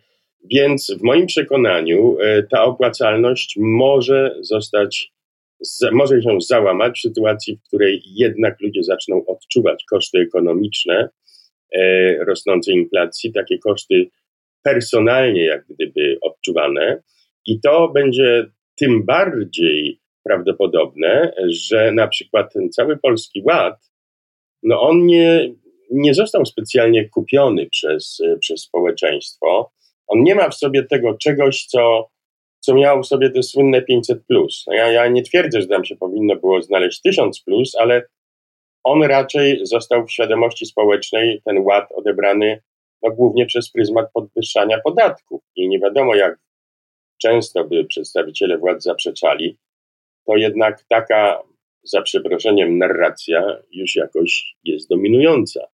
więc 0.51 0.97
w 0.99 1.03
moim 1.03 1.25
przekonaniu 1.25 2.17
e, 2.19 2.43
ta 2.43 2.63
opłacalność 2.63 3.55
może 3.57 4.35
zostać, 4.41 5.13
może 5.91 6.21
się 6.21 6.37
załamać 6.41 6.97
w 6.97 7.01
sytuacji, 7.01 7.55
w 7.55 7.67
której 7.67 8.01
jednak 8.05 8.61
ludzie 8.61 8.83
zaczną 8.83 9.25
odczuwać 9.25 9.83
koszty 9.89 10.19
ekonomiczne 10.19 11.09
e, 11.75 12.15
rosnącej 12.25 12.75
inflacji, 12.75 13.33
takie 13.33 13.57
koszty 13.57 14.09
personalnie 14.63 15.45
jak 15.45 15.65
gdyby 15.69 16.17
odczuwane. 16.21 17.03
I 17.45 17.59
to 17.59 17.89
będzie 17.89 18.45
tym 18.75 19.05
bardziej 19.05 19.99
prawdopodobne, 20.23 21.33
że 21.47 21.91
na 21.91 22.07
przykład 22.07 22.53
ten 22.53 22.69
cały 22.69 22.97
Polski 22.97 23.41
Ład, 23.45 23.91
no 24.63 24.81
on 24.81 25.05
nie, 25.05 25.53
nie 25.91 26.13
został 26.13 26.45
specjalnie 26.45 27.09
kupiony 27.09 27.67
przez, 27.71 28.21
przez 28.39 28.61
społeczeństwo. 28.61 29.71
On 30.07 30.23
nie 30.23 30.35
ma 30.35 30.49
w 30.49 30.55
sobie 30.55 30.83
tego 30.83 31.17
czegoś, 31.17 31.65
co, 31.65 32.09
co 32.59 32.73
miał 32.73 33.03
w 33.03 33.07
sobie 33.07 33.29
te 33.29 33.43
słynne 33.43 33.81
500. 33.81 34.25
Plus. 34.27 34.63
No 34.67 34.73
ja, 34.73 34.91
ja 34.91 35.07
nie 35.07 35.23
twierdzę, 35.23 35.61
że 35.61 35.67
tam 35.67 35.85
się 35.85 35.95
powinno 35.95 36.35
było 36.35 36.61
znaleźć 36.61 37.01
1000, 37.01 37.41
plus, 37.41 37.75
ale 37.75 38.07
on 38.83 39.03
raczej 39.03 39.59
został 39.65 40.05
w 40.05 40.11
świadomości 40.11 40.65
społecznej, 40.65 41.41
ten 41.45 41.57
ład 41.57 41.91
odebrany 41.91 42.61
no, 43.01 43.11
głównie 43.11 43.45
przez 43.45 43.71
pryzmat 43.71 44.05
podwyższania 44.13 44.81
podatków. 44.83 45.41
I 45.55 45.67
nie 45.67 45.79
wiadomo, 45.79 46.15
jak 46.15 46.39
często 47.21 47.63
by 47.63 47.85
przedstawiciele 47.85 48.57
władz 48.57 48.83
zaprzeczali, 48.83 49.57
to 50.27 50.35
jednak 50.35 50.83
taka, 50.89 51.41
za 51.83 52.01
przeproszeniem, 52.01 52.77
narracja 52.77 53.61
już 53.71 53.95
jakoś 53.95 54.55
jest 54.63 54.89
dominująca. 54.89 55.67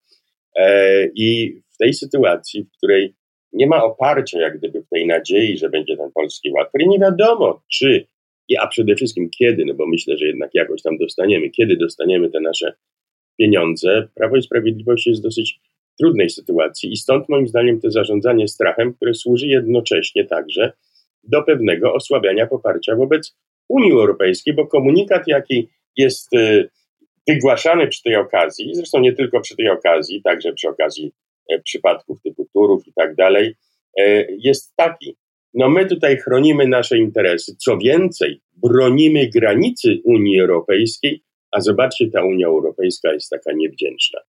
E, 0.56 1.06
I 1.16 1.60
w 1.74 1.78
tej 1.78 1.94
sytuacji, 1.94 2.64
w 2.64 2.78
której 2.78 3.14
nie 3.54 3.68
ma 3.68 3.84
oparcia, 3.84 4.42
jak 4.42 4.58
gdyby 4.58 4.82
w 4.82 4.90
tej 4.90 5.08
nadziei, 5.08 5.58
że 5.58 5.70
będzie 5.70 5.98
ten 5.98 6.12
polski 6.12 6.52
ład, 6.52 6.70
który 6.70 6.86
nie 6.86 7.00
wiadomo, 7.00 7.62
czy, 7.74 8.08
a 8.60 8.68
przede 8.68 8.96
wszystkim 8.96 9.30
kiedy, 9.30 9.66
no 9.66 9.74
bo 9.74 9.88
myślę, 9.88 10.18
że 10.18 10.26
jednak 10.26 10.50
jakoś 10.54 10.82
tam 10.82 10.98
dostaniemy, 10.98 11.50
kiedy 11.50 11.78
dostaniemy 11.78 12.30
te 12.30 12.40
nasze 12.40 12.74
pieniądze, 13.38 14.08
Prawo 14.16 14.38
i 14.38 14.42
Sprawiedliwość 14.42 15.08
jest 15.08 15.22
w 15.22 15.24
dosyć 15.24 15.60
trudnej 16.00 16.30
sytuacji 16.30 16.94
i 16.94 16.98
stąd 16.98 17.30
moim 17.30 17.48
zdaniem 17.48 17.82
to 17.82 17.92
zarządzanie 17.92 18.48
strachem, 18.48 18.94
które 18.94 19.14
służy 19.14 19.48
jednocześnie 19.48 20.26
także 20.26 20.72
do 21.24 21.44
pewnego 21.44 21.94
osłabiania 21.94 22.48
poparcia 22.48 22.96
wobec 22.96 23.38
Unii 23.70 23.92
Europejskiej, 23.92 24.54
bo 24.54 24.68
komunikat, 24.68 25.28
jaki 25.28 25.68
jest 25.98 26.34
y, 26.34 26.70
wygłaszany 27.28 27.88
przy 27.88 28.04
tej 28.04 28.16
okazji, 28.16 28.70
zresztą 28.74 29.00
nie 29.00 29.14
tylko 29.14 29.42
przy 29.42 29.56
tej 29.56 29.70
okazji, 29.70 30.22
także 30.24 30.54
przy 30.54 30.70
okazji 30.70 31.12
e, 31.50 31.60
przypadków 31.60 32.22
typu 32.22 32.48
turów 32.54 32.88
i 32.88 32.94
tak 32.94 33.16
dalej, 33.16 33.56
e, 34.00 34.26
jest 34.30 34.76
taki. 34.76 35.18
No 35.54 35.70
my 35.70 35.86
tutaj 35.86 36.18
chronimy 36.18 36.68
nasze 36.68 36.98
interesy. 36.98 37.56
Co 37.56 37.78
więcej, 37.78 38.42
bronimy 38.64 39.30
granicy 39.36 40.00
Unii 40.04 40.40
Europejskiej, 40.40 41.24
a 41.52 41.62
zobaczcie, 41.62 42.10
ta 42.12 42.24
Unia 42.24 42.48
Europejska 42.48 43.14
jest 43.14 43.30
taka 43.30 43.52
niewdzięczna. 43.56 44.20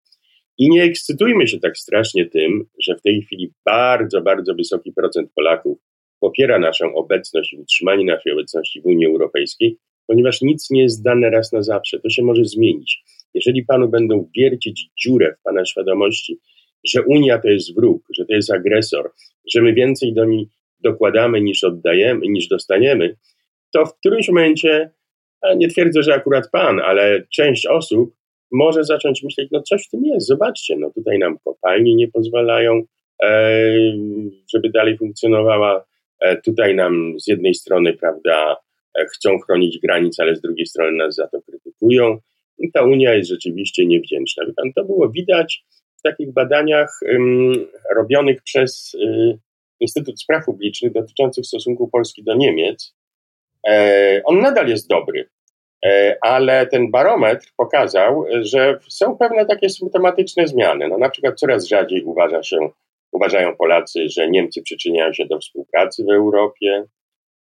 I 0.59 0.71
nie 0.71 0.83
ekscytujmy 0.83 1.47
się 1.47 1.61
tak 1.61 1.79
strasznie 1.79 2.27
tym, 2.27 2.65
że 2.79 2.97
w 2.97 3.03
tej 3.03 3.23
chwili 3.23 3.53
bardzo, 3.65 4.23
bardzo 4.23 4.55
wysoki 4.55 4.93
procent 4.93 5.31
Polaków 5.35 5.79
popiera 6.21 6.59
naszą 6.59 6.95
obecność 6.95 7.53
i 7.53 7.57
utrzymanie 7.57 8.05
naszej 8.05 8.33
obecności 8.33 8.81
w 8.81 8.87
Unii 8.87 9.07
Europejskiej, 9.07 9.77
ponieważ 10.07 10.43
nic 10.43 10.71
nie 10.71 10.83
jest 10.83 11.05
dane 11.05 11.31
raz 11.31 11.53
na 11.53 11.63
zawsze. 11.63 12.01
To 12.01 12.11
się 12.11 12.23
może 12.23 12.45
zmienić. 12.45 13.03
Jeżeli 13.35 13.65
panu 13.65 13.89
będą 13.89 14.29
wiercić 14.37 14.89
dziurę 15.05 15.35
w 15.41 15.43
pana 15.43 15.65
świadomości, 15.65 16.39
że 16.89 17.03
Unia 17.03 17.39
to 17.39 17.49
jest 17.49 17.75
wróg, 17.75 18.03
że 18.19 18.25
to 18.27 18.35
jest 18.35 18.53
agresor, 18.53 19.13
że 19.55 19.63
my 19.63 19.75
więcej 19.75 20.15
do 20.15 20.25
niej 20.25 20.49
dokładamy 20.81 21.41
niż 21.41 21.65
oddajemy, 21.65 22.21
niż 22.29 22.49
dostaniemy, 22.49 23.17
to 23.75 23.87
w 23.87 23.99
którymś 23.99 24.29
momencie, 24.29 24.91
nie 25.57 25.69
twierdzę, 25.69 26.03
że 26.03 26.15
akurat 26.15 26.51
pan, 26.51 26.81
ale 26.81 27.23
część 27.35 27.67
osób 27.67 28.15
może 28.53 28.85
zacząć 28.85 29.23
myśleć, 29.23 29.49
no 29.53 29.63
coś 29.63 29.87
w 29.87 29.91
tym 29.91 30.05
jest, 30.05 30.27
zobaczcie, 30.27 30.77
no 30.79 30.91
tutaj 30.91 31.19
nam 31.19 31.39
kopalnie 31.45 31.95
nie 31.95 32.09
pozwalają, 32.09 32.83
e, 33.23 33.63
żeby 34.55 34.71
dalej 34.71 34.99
funkcjonowała 34.99 35.85
E, 36.23 36.37
tutaj 36.37 36.75
nam 36.75 37.15
z 37.21 37.27
jednej 37.27 37.55
strony, 37.55 37.93
prawda, 37.93 38.57
chcą 39.15 39.39
chronić 39.39 39.79
granic, 39.79 40.21
ale 40.21 40.37
z 40.37 40.41
drugiej 40.41 40.67
strony 40.67 40.93
nas 40.97 41.15
za 41.15 41.29
to 41.29 41.43
krytykują. 41.43 42.19
I 42.59 42.73
ta 42.73 42.83
Unia 42.83 43.15
jest 43.15 43.31
rzeczywiście 43.31 43.87
niewdzięczna. 43.87 44.45
To 44.77 44.85
było 44.85 45.11
widać 45.11 45.65
w 45.99 46.03
takich 46.03 46.33
badaniach 46.33 46.91
um, 47.13 47.53
robionych 47.97 48.43
przez 48.43 48.95
y, 48.95 49.39
Instytut 49.81 50.21
Spraw 50.21 50.45
Publicznych 50.45 50.93
dotyczących 50.93 51.47
stosunku 51.47 51.89
Polski 51.89 52.25
do 52.25 52.35
Niemiec. 52.35 52.95
E, 53.69 54.23
on 54.25 54.41
nadal 54.41 54.69
jest 54.69 54.89
dobry, 54.89 55.29
e, 55.85 56.17
ale 56.21 56.67
ten 56.67 56.91
barometr 56.91 57.47
pokazał, 57.57 58.25
że 58.41 58.79
są 58.89 59.17
pewne 59.17 59.47
takie 59.47 59.71
symptomatyczne 59.71 60.47
zmiany. 60.47 60.89
No, 60.89 60.99
na 60.99 61.11
przykład 61.11 61.39
coraz 61.39 61.67
rzadziej 61.67 62.03
uważa 62.03 62.43
się 62.43 62.59
Uważają 63.13 63.57
Polacy, 63.57 64.09
że 64.09 64.31
Niemcy 64.31 64.63
przyczyniają 64.63 65.13
się 65.13 65.27
do 65.27 65.39
współpracy 65.39 66.05
w 66.05 66.13
Europie. 66.13 66.85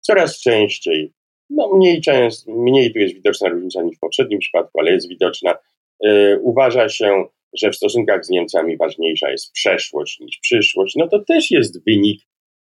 Coraz 0.01 0.41
częściej, 0.41 1.13
no 1.51 1.77
mniej, 1.77 2.01
często, 2.01 2.53
mniej 2.53 2.93
tu 2.93 2.99
jest 2.99 3.15
widoczna 3.15 3.49
różnica 3.49 3.83
niż 3.83 3.97
w 3.97 4.01
poprzednim 4.01 4.39
przypadku, 4.39 4.81
ale 4.81 4.93
jest 4.93 5.09
widoczna. 5.09 5.55
Yy, 6.01 6.41
uważa 6.43 6.89
się, 6.89 7.25
że 7.53 7.71
w 7.71 7.77
stosunkach 7.77 8.25
z 8.25 8.31
Niemcami 8.31 8.77
ważniejsza 8.77 9.31
jest 9.31 9.53
przeszłość 9.53 10.21
niż 10.21 10.39
przyszłość. 10.39 10.97
No 10.97 11.09
to 11.09 11.25
też 11.25 11.51
jest 11.51 11.85
wynik 11.85 12.21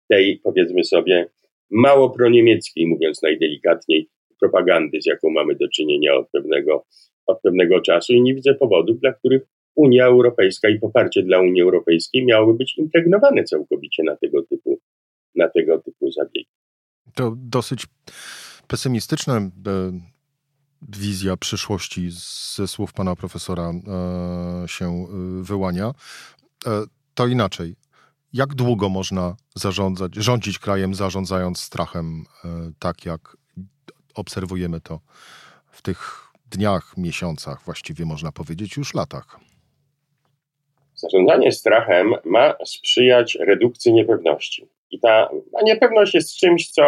tej, 0.08 0.40
powiedzmy 0.44 0.84
sobie, 0.84 1.28
mało 1.70 2.10
proniemieckiej, 2.10 2.86
mówiąc 2.86 3.22
najdelikatniej, 3.22 4.08
propagandy, 4.40 5.02
z 5.02 5.06
jaką 5.06 5.30
mamy 5.30 5.54
do 5.54 5.68
czynienia 5.68 6.14
od 6.14 6.30
pewnego, 6.30 6.84
od 7.26 7.40
pewnego 7.40 7.80
czasu 7.80 8.12
i 8.12 8.22
nie 8.22 8.34
widzę 8.34 8.54
powodów, 8.54 9.00
dla 9.00 9.12
których 9.12 9.42
Unia 9.74 10.06
Europejska 10.06 10.68
i 10.68 10.78
poparcie 10.78 11.22
dla 11.22 11.40
Unii 11.40 11.62
Europejskiej 11.62 12.24
miałyby 12.24 12.58
być 12.58 12.78
impregnowane 12.78 13.44
całkowicie 13.44 14.02
na 14.02 14.16
tego 14.16 14.42
typu, 14.42 14.78
na 15.34 15.48
tego 15.48 15.78
typu 15.78 16.10
zabiegi. 16.10 16.48
To 17.14 17.34
dosyć 17.36 17.86
pesymistyczna 18.68 19.36
e, 19.36 19.50
wizja 20.82 21.36
przyszłości 21.36 22.08
ze 22.54 22.68
słów 22.68 22.92
pana 22.92 23.16
profesora 23.16 23.70
e, 23.72 24.68
się 24.68 24.86
e, 24.86 25.06
wyłania. 25.42 25.92
To 27.14 27.26
inaczej. 27.26 27.76
Jak 28.32 28.54
długo 28.54 28.88
można 28.88 29.36
zarządzać, 29.54 30.14
rządzić 30.14 30.58
krajem, 30.58 30.94
zarządzając 30.94 31.60
strachem, 31.60 32.24
tak 32.78 33.04
jak 33.04 33.36
obserwujemy 34.14 34.80
to 34.80 35.00
w 35.70 35.82
tych 35.82 36.28
dniach, 36.50 36.96
miesiącach, 36.96 37.62
właściwie 37.64 38.04
można 38.04 38.32
powiedzieć 38.32 38.76
już 38.76 38.94
latach? 38.94 39.40
Zarządzanie 40.94 41.52
strachem 41.52 42.14
ma 42.24 42.54
sprzyjać 42.64 43.38
redukcji 43.40 43.92
niepewności. 43.92 44.68
I 44.90 45.00
ta 45.00 45.28
niepewność 45.64 46.14
jest 46.14 46.36
czymś, 46.36 46.70
co 46.70 46.84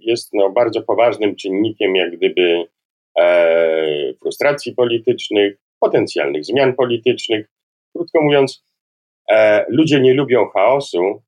jest 0.00 0.32
no, 0.32 0.50
bardzo 0.50 0.82
poważnym 0.82 1.36
czynnikiem, 1.36 1.96
jak 1.96 2.16
gdyby 2.16 2.64
e, 3.18 4.14
frustracji 4.14 4.74
politycznych, 4.74 5.56
potencjalnych 5.80 6.44
zmian 6.44 6.74
politycznych. 6.74 7.50
Krótko 7.96 8.22
mówiąc, 8.22 8.64
e, 9.30 9.64
ludzie 9.68 10.00
nie 10.00 10.14
lubią 10.14 10.46
chaosu 10.48 11.22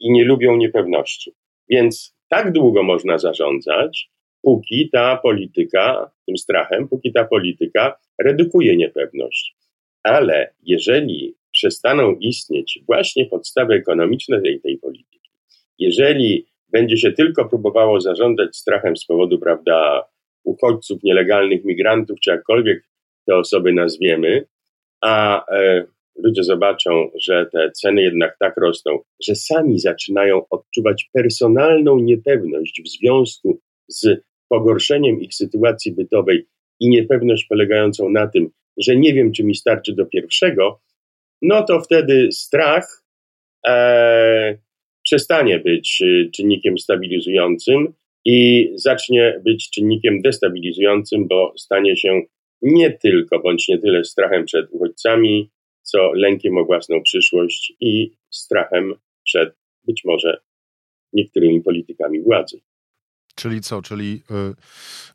i 0.00 0.12
nie 0.12 0.24
lubią 0.24 0.56
niepewności. 0.56 1.32
Więc 1.68 2.16
tak 2.28 2.52
długo 2.52 2.82
można 2.82 3.18
zarządzać, 3.18 4.10
póki 4.42 4.90
ta 4.92 5.16
polityka, 5.16 6.10
tym 6.26 6.36
strachem, 6.36 6.88
póki 6.88 7.12
ta 7.12 7.24
polityka 7.24 7.98
redukuje 8.18 8.76
niepewność. 8.76 9.56
Ale 10.02 10.54
jeżeli 10.62 11.34
przestaną 11.52 12.14
istnieć 12.14 12.80
właśnie 12.86 13.26
podstawy 13.26 13.74
ekonomiczne 13.74 14.42
tej, 14.42 14.60
tej 14.60 14.78
polityki. 14.78 15.25
Jeżeli 15.78 16.46
będzie 16.72 16.96
się 16.96 17.12
tylko 17.12 17.48
próbowało 17.48 18.00
zarządzać 18.00 18.56
strachem 18.56 18.96
z 18.96 19.06
powodu, 19.06 19.38
prawda, 19.38 20.04
uchodźców, 20.44 21.02
nielegalnych 21.02 21.64
migrantów, 21.64 22.20
czy 22.20 22.30
jakkolwiek 22.30 22.82
te 23.26 23.36
osoby 23.36 23.72
nazwiemy, 23.72 24.46
a 25.00 25.44
e, 25.50 25.86
ludzie 26.16 26.44
zobaczą, 26.44 27.10
że 27.20 27.46
te 27.52 27.70
ceny 27.70 28.02
jednak 28.02 28.36
tak 28.38 28.56
rosną, 28.56 28.98
że 29.26 29.34
sami 29.34 29.78
zaczynają 29.78 30.42
odczuwać 30.50 31.10
personalną 31.12 31.98
niepewność 31.98 32.82
w 32.84 32.88
związku 32.88 33.60
z 33.88 34.20
pogorszeniem 34.48 35.20
ich 35.20 35.34
sytuacji 35.34 35.94
bytowej 35.94 36.46
i 36.80 36.88
niepewność 36.88 37.46
polegającą 37.46 38.10
na 38.10 38.26
tym, 38.26 38.50
że 38.76 38.96
nie 38.96 39.14
wiem, 39.14 39.32
czy 39.32 39.44
mi 39.44 39.54
starczy 39.54 39.94
do 39.94 40.06
pierwszego, 40.06 40.80
no 41.42 41.62
to 41.62 41.80
wtedy 41.80 42.28
strach 42.32 43.02
e, 43.66 44.58
przestanie 45.06 45.58
być 45.58 46.02
e, 46.02 46.30
czynnikiem 46.30 46.78
stabilizującym 46.78 47.94
i 48.24 48.68
zacznie 48.74 49.40
być 49.44 49.70
czynnikiem 49.70 50.22
destabilizującym, 50.22 51.28
bo 51.28 51.52
stanie 51.56 51.96
się 51.96 52.22
nie 52.62 52.90
tylko 52.90 53.38
bądź 53.38 53.68
nie 53.68 53.78
tyle 53.78 54.04
strachem 54.04 54.44
przed 54.44 54.70
uchodźcami, 54.70 55.50
co 55.82 56.12
lękiem 56.12 56.58
o 56.58 56.64
własną 56.64 57.02
przyszłość 57.02 57.72
i 57.80 58.12
strachem 58.30 58.94
przed 59.24 59.56
być 59.84 60.04
może 60.04 60.40
niektórymi 61.12 61.60
politykami 61.60 62.22
władzy. 62.22 62.60
Czyli 63.34 63.60
co? 63.60 63.82
Czyli 63.82 64.22
y, 64.30 64.54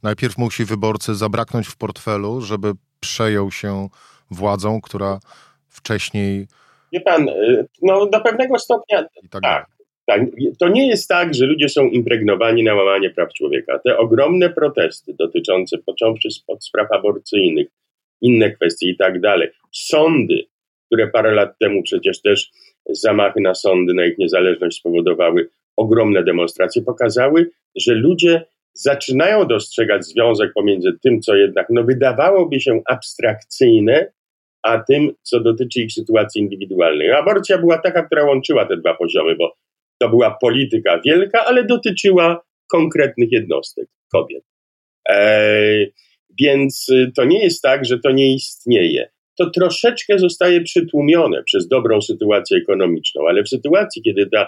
najpierw 0.03 0.37
musi 0.37 0.65
wyborcy 0.65 1.15
zabraknąć 1.15 1.67
w 1.67 1.77
portfelu, 1.77 2.41
żeby 2.41 2.73
przejął 2.99 3.51
się 3.51 3.89
władzą, 4.31 4.81
która 4.81 5.19
wcześniej. 5.69 6.47
Wie 6.93 7.01
pan, 7.01 7.29
y, 7.29 7.67
no 7.81 8.05
do 8.05 8.21
pewnego 8.21 8.59
stopnia. 8.59 9.05
tak, 9.29 9.41
tak, 9.41 9.80
tak. 10.05 10.21
To 10.59 10.69
nie 10.69 10.87
jest 10.87 11.07
tak, 11.07 11.33
że 11.33 11.45
ludzie 11.45 11.69
są 11.69 11.89
impregnowani 11.89 12.63
na 12.63 12.75
łamanie 12.75 13.09
praw 13.09 13.33
człowieka. 13.33 13.79
Te 13.79 13.97
ogromne 13.97 14.49
protesty 14.49 15.13
dotyczące, 15.19 15.77
począwszy 15.77 16.29
od 16.47 16.65
spraw 16.65 16.91
aborcyjnych, 16.91 17.67
inne 18.21 18.51
kwestie 18.51 18.89
i 18.89 18.97
tak 18.97 19.21
dalej, 19.21 19.49
sądy, 19.71 20.45
które 20.85 21.07
parę 21.07 21.31
lat 21.31 21.59
temu 21.59 21.83
przecież 21.83 22.21
też 22.21 22.51
zamachy 22.89 23.41
na 23.41 23.55
sądy, 23.55 23.93
na 23.93 24.05
ich 24.05 24.17
niezależność 24.17 24.77
spowodowały 24.77 25.49
ogromne 25.77 26.23
demonstracje, 26.23 26.81
pokazały, 26.81 27.51
że 27.75 27.93
ludzie 27.93 28.45
zaczynają 28.73 29.45
dostrzegać 29.45 30.05
związek 30.05 30.53
pomiędzy 30.53 30.93
tym, 31.03 31.21
co 31.21 31.35
jednak 31.35 31.67
no, 31.69 31.83
wydawałoby 31.83 32.59
się 32.59 32.81
abstrakcyjne, 32.89 34.11
a 34.63 34.79
tym, 34.79 35.11
co 35.21 35.39
dotyczy 35.39 35.81
ich 35.81 35.93
sytuacji 35.93 36.41
indywidualnej. 36.41 37.11
Aborcja 37.11 37.57
była 37.57 37.77
taka, 37.77 38.03
która 38.03 38.25
łączyła 38.25 38.65
te 38.65 38.77
dwa 38.77 38.93
poziomy, 38.93 39.35
bo 39.35 39.53
to 40.01 40.09
była 40.09 40.37
polityka 40.41 41.01
wielka, 41.05 41.45
ale 41.45 41.63
dotyczyła 41.63 42.41
konkretnych 42.71 43.31
jednostek, 43.31 43.87
kobiet. 44.11 44.43
Eee, 45.09 45.93
więc 46.39 46.87
to 47.15 47.25
nie 47.25 47.43
jest 47.43 47.61
tak, 47.61 47.85
że 47.85 47.99
to 47.99 48.11
nie 48.11 48.33
istnieje. 48.35 49.09
To 49.37 49.49
troszeczkę 49.49 50.19
zostaje 50.19 50.61
przytłumione 50.61 51.43
przez 51.43 51.67
dobrą 51.67 52.01
sytuację 52.01 52.57
ekonomiczną, 52.57 53.27
ale 53.27 53.43
w 53.43 53.49
sytuacji, 53.49 54.01
kiedy 54.01 54.29
ta 54.29 54.47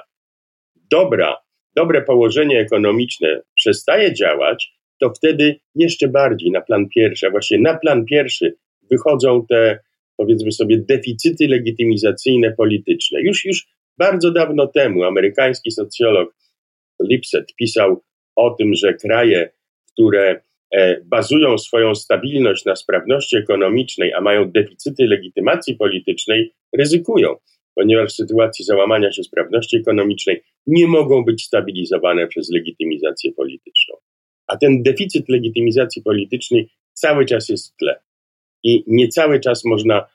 dobra, 0.91 1.37
dobre 1.75 2.01
położenie 2.01 2.59
ekonomiczne 2.59 3.41
przestaje 3.55 4.13
działać, 4.13 4.73
to 4.99 5.13
wtedy 5.13 5.55
jeszcze 5.75 6.07
bardziej 6.07 6.51
na 6.51 6.61
plan 6.61 6.89
pierwszy, 6.95 7.27
a 7.27 7.31
właśnie 7.31 7.59
na 7.59 7.77
plan 7.77 8.05
pierwszy 8.05 8.55
wychodzą 8.91 9.45
te, 9.49 9.79
powiedzmy 10.17 10.51
sobie, 10.51 10.77
deficyty 10.77 11.47
legitymizacyjne 11.47 12.51
polityczne. 12.51 13.21
Już, 13.21 13.45
już 13.45 13.67
bardzo 13.97 14.31
dawno 14.31 14.67
temu 14.67 15.03
amerykański 15.03 15.71
socjolog 15.71 16.35
Lipset 17.03 17.55
pisał 17.55 18.03
o 18.35 18.49
tym, 18.49 18.73
że 18.73 18.93
kraje, 18.93 19.49
które 19.93 20.41
e, 20.71 21.01
bazują 21.05 21.57
swoją 21.57 21.95
stabilność 21.95 22.65
na 22.65 22.75
sprawności 22.75 23.37
ekonomicznej, 23.37 24.13
a 24.13 24.21
mają 24.21 24.51
deficyty 24.51 25.05
legitymacji 25.05 25.75
politycznej, 25.75 26.53
ryzykują 26.77 27.35
ponieważ 27.75 28.09
w 28.09 28.15
sytuacji 28.15 28.65
załamania 28.65 29.11
się 29.11 29.23
sprawności 29.23 29.77
ekonomicznej 29.77 30.43
nie 30.67 30.87
mogą 30.87 31.25
być 31.25 31.43
stabilizowane 31.43 32.27
przez 32.27 32.51
legitymizację 32.51 33.31
polityczną. 33.31 33.95
A 34.47 34.57
ten 34.57 34.83
deficyt 34.83 35.29
legitymizacji 35.29 36.01
politycznej 36.01 36.69
cały 36.93 37.25
czas 37.25 37.49
jest 37.49 37.73
w 37.73 37.75
tle. 37.77 37.99
I 38.63 38.83
nie 38.87 39.07
cały 39.07 39.39
czas 39.39 39.65
można 39.65 40.07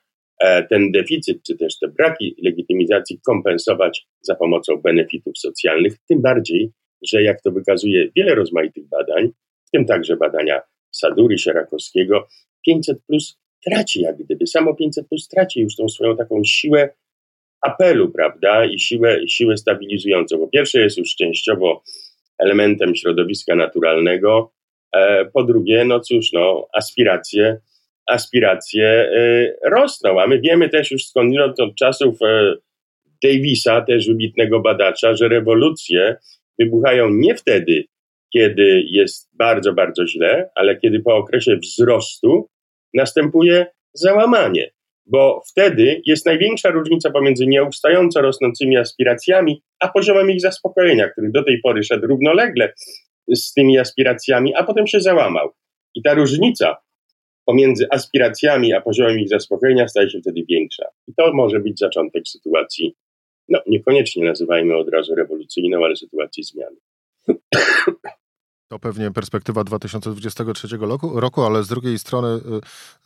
ten 0.71 0.93
deficyt, 0.93 1.43
czy 1.47 1.57
też 1.57 1.79
te 1.79 1.89
braki 1.89 2.37
legitymizacji 2.45 3.21
kompensować 3.27 4.07
za 4.21 4.35
pomocą 4.35 4.77
benefitów 4.77 5.39
socjalnych, 5.39 5.97
tym 6.09 6.23
bardziej, 6.23 6.71
że 7.13 7.23
jak 7.23 7.43
to 7.43 7.51
wykazuje 7.51 8.09
wiele 8.17 8.35
rozmaitych 8.35 8.89
badań, 8.89 9.29
w 9.67 9.71
tym 9.71 9.87
także 9.87 10.17
badania 10.17 10.61
Sadury, 10.91 11.39
Sierakowskiego, 11.39 12.27
500 12.67 12.99
plus 13.07 13.39
traci 13.65 14.01
jak 14.01 14.17
gdyby, 14.17 14.47
samo 14.47 14.75
500 14.75 15.09
plus 15.09 15.29
traci 15.29 15.61
już 15.61 15.77
tą 15.77 15.89
swoją 15.89 16.17
taką 16.17 16.45
siłę 16.45 16.89
apelu, 17.61 18.13
prawda, 18.13 18.65
i 18.65 18.79
siłę, 18.79 19.29
siłę 19.29 19.57
stabilizującą. 19.57 20.39
Po 20.39 20.49
pierwsze, 20.49 20.81
jest 20.81 20.99
już 20.99 21.17
częściowo 21.17 21.83
elementem 22.39 22.97
środowiska 22.97 23.55
naturalnego. 23.55 24.53
E, 24.97 25.25
po 25.25 25.45
drugie, 25.45 25.85
no 25.85 26.01
cóż, 26.01 26.33
no, 26.33 26.69
aspiracje, 26.75 27.61
aspiracje 28.09 28.87
e, 28.87 29.53
rosną, 29.71 30.21
a 30.21 30.27
my 30.27 30.41
wiemy 30.41 30.69
też 30.69 30.91
już 30.91 31.07
skądinąd 31.07 31.61
od 31.61 31.75
czasów 31.75 32.19
e, 32.23 32.55
Davisa, 33.25 33.81
też 33.81 34.09
wybitnego 34.09 34.61
badacza, 34.61 35.15
że 35.15 35.29
rewolucje 35.29 36.17
wybuchają 36.59 37.11
nie 37.11 37.35
wtedy, 37.35 37.85
kiedy 38.33 38.85
jest 38.91 39.31
bardzo, 39.39 39.73
bardzo 39.73 40.07
źle, 40.07 40.51
ale 40.55 40.77
kiedy 40.77 41.01
po 41.01 41.17
okresie 41.17 41.57
wzrostu 41.57 42.49
następuje 42.95 43.67
załamanie 43.93 44.71
bo 45.11 45.43
wtedy 45.51 46.03
jest 46.07 46.27
największa 46.27 46.71
różnica 46.71 47.11
pomiędzy 47.11 47.47
nieustająco 47.47 48.21
rosnącymi 48.21 48.77
aspiracjami, 48.77 49.63
a 49.81 49.89
poziomem 49.89 50.31
ich 50.31 50.41
zaspokojenia, 50.41 51.09
który 51.09 51.31
do 51.31 51.45
tej 51.45 51.61
pory 51.61 51.85
szedł 51.85 52.07
równolegle 52.07 52.73
z 53.35 53.53
tymi 53.53 53.79
aspiracjami, 53.79 54.55
a 54.55 54.65
potem 54.65 54.87
się 54.87 55.01
załamał. 55.01 55.51
I 55.95 56.03
ta 56.03 56.15
różnica 56.15 56.77
pomiędzy 57.49 57.87
aspiracjami 57.91 58.73
a 58.73 58.81
poziomem 58.81 59.19
ich 59.19 59.29
zaspokojenia 59.29 59.89
staje 59.89 60.11
się 60.11 60.21
wtedy 60.21 60.45
większa. 60.49 60.85
I 61.07 61.15
to 61.15 61.33
może 61.35 61.61
być 61.61 61.79
zaczątek 61.79 62.29
sytuacji, 62.29 62.95
no 63.49 63.59
niekoniecznie 63.67 64.25
nazywajmy 64.25 64.77
od 64.77 64.89
razu 64.89 65.15
rewolucyjną, 65.15 65.85
ale 65.85 65.97
sytuacji 65.97 66.43
zmiany. 66.43 66.77
To 68.69 68.79
pewnie 68.79 69.11
perspektywa 69.11 69.65
2023 69.65 70.77
roku, 70.81 71.21
roku, 71.21 71.43
ale 71.43 71.65
z 71.65 71.69
drugiej 71.69 71.99
strony 71.99 72.29
y, 72.29 72.41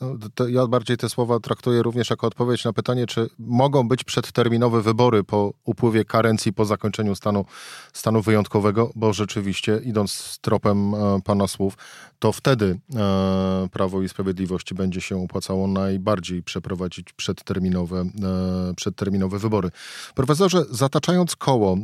no, 0.01 0.49
ja 0.49 0.67
bardziej 0.67 0.97
te 0.97 1.09
słowa 1.09 1.41
traktuję 1.41 1.83
również 1.83 2.11
jako 2.11 2.27
odpowiedź 2.27 2.65
na 2.65 2.73
pytanie, 2.73 3.07
czy 3.07 3.29
mogą 3.39 3.89
być 3.89 4.05
przedterminowe 4.05 4.83
wybory 4.83 5.25
po 5.25 5.53
upływie 5.65 6.05
karencji, 6.05 6.53
po 6.53 6.65
zakończeniu 6.65 7.15
stanu, 7.15 7.45
stanu 7.93 8.23
wyjątkowego, 8.23 8.91
bo 8.95 9.13
rzeczywiście, 9.13 9.81
idąc 9.85 10.39
tropem 10.41 10.95
e, 10.95 11.21
Pana 11.25 11.49
słów, 11.49 11.75
to 12.19 12.33
wtedy 12.33 12.79
e, 12.97 13.69
Prawo 13.73 14.03
i 14.03 14.09
Sprawiedliwości 14.09 14.75
będzie 14.75 15.01
się 15.01 15.25
opłacało 15.25 15.67
najbardziej 15.67 16.43
przeprowadzić 16.43 17.13
przedterminowe, 17.13 18.01
e, 18.01 18.75
przedterminowe 18.77 19.39
wybory. 19.39 19.71
Profesorze, 20.15 20.65
zataczając 20.71 21.37
koło, 21.37 21.77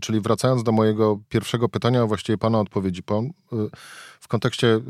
czyli 0.00 0.20
wracając 0.20 0.62
do 0.62 0.72
mojego 0.72 1.18
pierwszego 1.28 1.68
pytania, 1.68 2.06
właściwie 2.06 2.38
Pana 2.38 2.53
odpowiedzi, 2.60 3.02
Pan 3.02 3.30
w 4.20 4.28
kontekście 4.28 4.80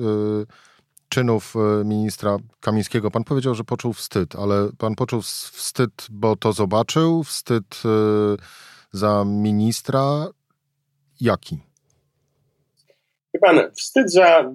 czynów 1.08 1.54
ministra 1.84 2.36
Kamińskiego, 2.60 3.10
Pan 3.10 3.24
powiedział, 3.24 3.54
że 3.54 3.64
poczuł 3.64 3.92
wstyd, 3.92 4.36
ale 4.36 4.68
Pan 4.78 4.94
poczuł 4.94 5.22
wstyd, 5.22 6.06
bo 6.10 6.36
to 6.36 6.52
zobaczył, 6.52 7.24
wstyd 7.24 7.82
za 8.92 9.24
ministra. 9.26 10.26
Jaki? 11.20 11.58
Wie 13.34 13.40
pan, 13.40 13.60
wstyd 13.76 14.12
za, 14.12 14.54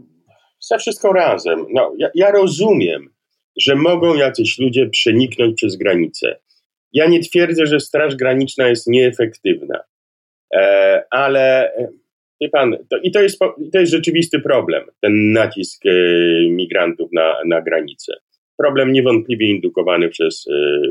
za 0.59 0.77
wszystko 0.77 1.13
razem. 1.13 1.65
No, 1.73 1.93
ja, 1.97 2.09
ja 2.15 2.31
rozumiem, 2.31 3.13
że 3.61 3.75
mogą 3.75 4.15
jacyś 4.15 4.59
ludzie 4.59 4.89
przeniknąć 4.89 5.55
przez 5.55 5.75
granicę. 5.75 6.39
Ja 6.93 7.07
nie 7.07 7.19
twierdzę, 7.19 7.65
że 7.65 7.79
Straż 7.79 8.15
Graniczna 8.15 8.67
jest 8.67 8.87
nieefektywna, 8.87 9.79
e, 10.55 11.03
ale 11.11 11.71
wie 12.41 12.49
pan, 12.49 12.77
to, 12.89 12.97
i 12.97 13.11
to 13.11 13.21
jest, 13.21 13.39
to 13.73 13.79
jest 13.79 13.91
rzeczywisty 13.91 14.39
problem, 14.39 14.83
ten 15.01 15.31
nacisk 15.31 15.85
e, 15.85 15.89
migrantów 16.49 17.09
na, 17.13 17.35
na 17.45 17.61
granicę. 17.61 18.13
Problem 18.57 18.91
niewątpliwie 18.91 19.47
indukowany 19.47 20.09
przez, 20.09 20.45
e, 20.47 20.81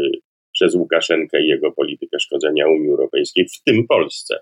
przez 0.53 0.75
Łukaszenkę 0.75 1.43
i 1.43 1.49
jego 1.49 1.73
politykę 1.73 2.21
szkodzenia 2.21 2.69
Unii 2.69 2.91
Europejskiej, 2.91 3.47
w 3.49 3.63
tym 3.65 3.87
Polsce. 3.87 4.39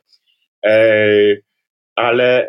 E, 0.66 1.36
ale 1.96 2.48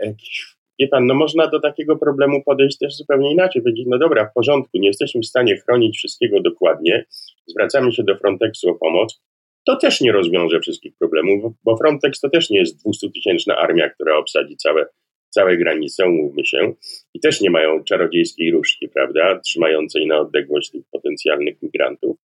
Wie 0.79 0.87
pan, 0.87 1.05
no 1.05 1.13
można 1.13 1.47
do 1.47 1.59
takiego 1.59 1.97
problemu 1.97 2.43
podejść 2.43 2.77
też 2.77 2.95
zupełnie 2.95 3.31
inaczej. 3.31 3.61
Powiedzieć, 3.61 3.85
no 3.89 3.97
dobra, 3.97 4.25
w 4.25 4.33
porządku, 4.33 4.77
nie 4.77 4.87
jesteśmy 4.87 5.21
w 5.21 5.25
stanie 5.25 5.57
chronić 5.57 5.97
wszystkiego 5.97 6.41
dokładnie, 6.41 7.05
zwracamy 7.47 7.91
się 7.91 8.03
do 8.03 8.17
Frontexu 8.17 8.69
o 8.69 8.75
pomoc. 8.75 9.21
To 9.67 9.75
też 9.75 10.01
nie 10.01 10.11
rozwiąże 10.11 10.59
wszystkich 10.59 10.93
problemów, 10.99 11.53
bo 11.63 11.77
Frontex 11.77 12.19
to 12.19 12.29
też 12.29 12.49
nie 12.49 12.59
jest 12.59 12.85
200-tysięczna 12.85 13.53
armia, 13.57 13.89
która 13.89 14.17
obsadzi 14.17 14.57
całe, 14.57 14.85
całe 15.29 15.57
granice, 15.57 16.05
umówmy 16.05 16.45
się. 16.45 16.73
I 17.13 17.19
też 17.19 17.41
nie 17.41 17.49
mają 17.49 17.83
czarodziejskiej 17.83 18.51
różdżki, 18.51 18.89
prawda, 18.89 19.39
trzymającej 19.39 20.07
na 20.07 20.19
odległość 20.19 20.71
tych 20.71 20.81
potencjalnych 20.91 21.61
migrantów. 21.61 22.17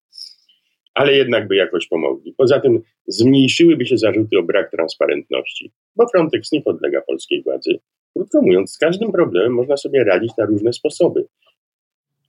Ale 0.94 1.14
jednak 1.14 1.48
by 1.48 1.56
jakoś 1.56 1.88
pomogli. 1.88 2.34
Poza 2.36 2.60
tym 2.60 2.82
zmniejszyłyby 3.06 3.86
się 3.86 3.98
zarzuty 3.98 4.38
o 4.38 4.42
brak 4.42 4.70
transparentności, 4.70 5.72
bo 5.96 6.06
Frontex 6.08 6.52
nie 6.52 6.62
podlega 6.62 7.00
polskiej 7.00 7.42
władzy. 7.42 7.78
Krótko 8.16 8.42
mówiąc, 8.42 8.72
z 8.72 8.78
każdym 8.78 9.12
problemem 9.12 9.54
można 9.54 9.76
sobie 9.76 10.04
radzić 10.04 10.32
na 10.38 10.46
różne 10.46 10.72
sposoby. 10.72 11.26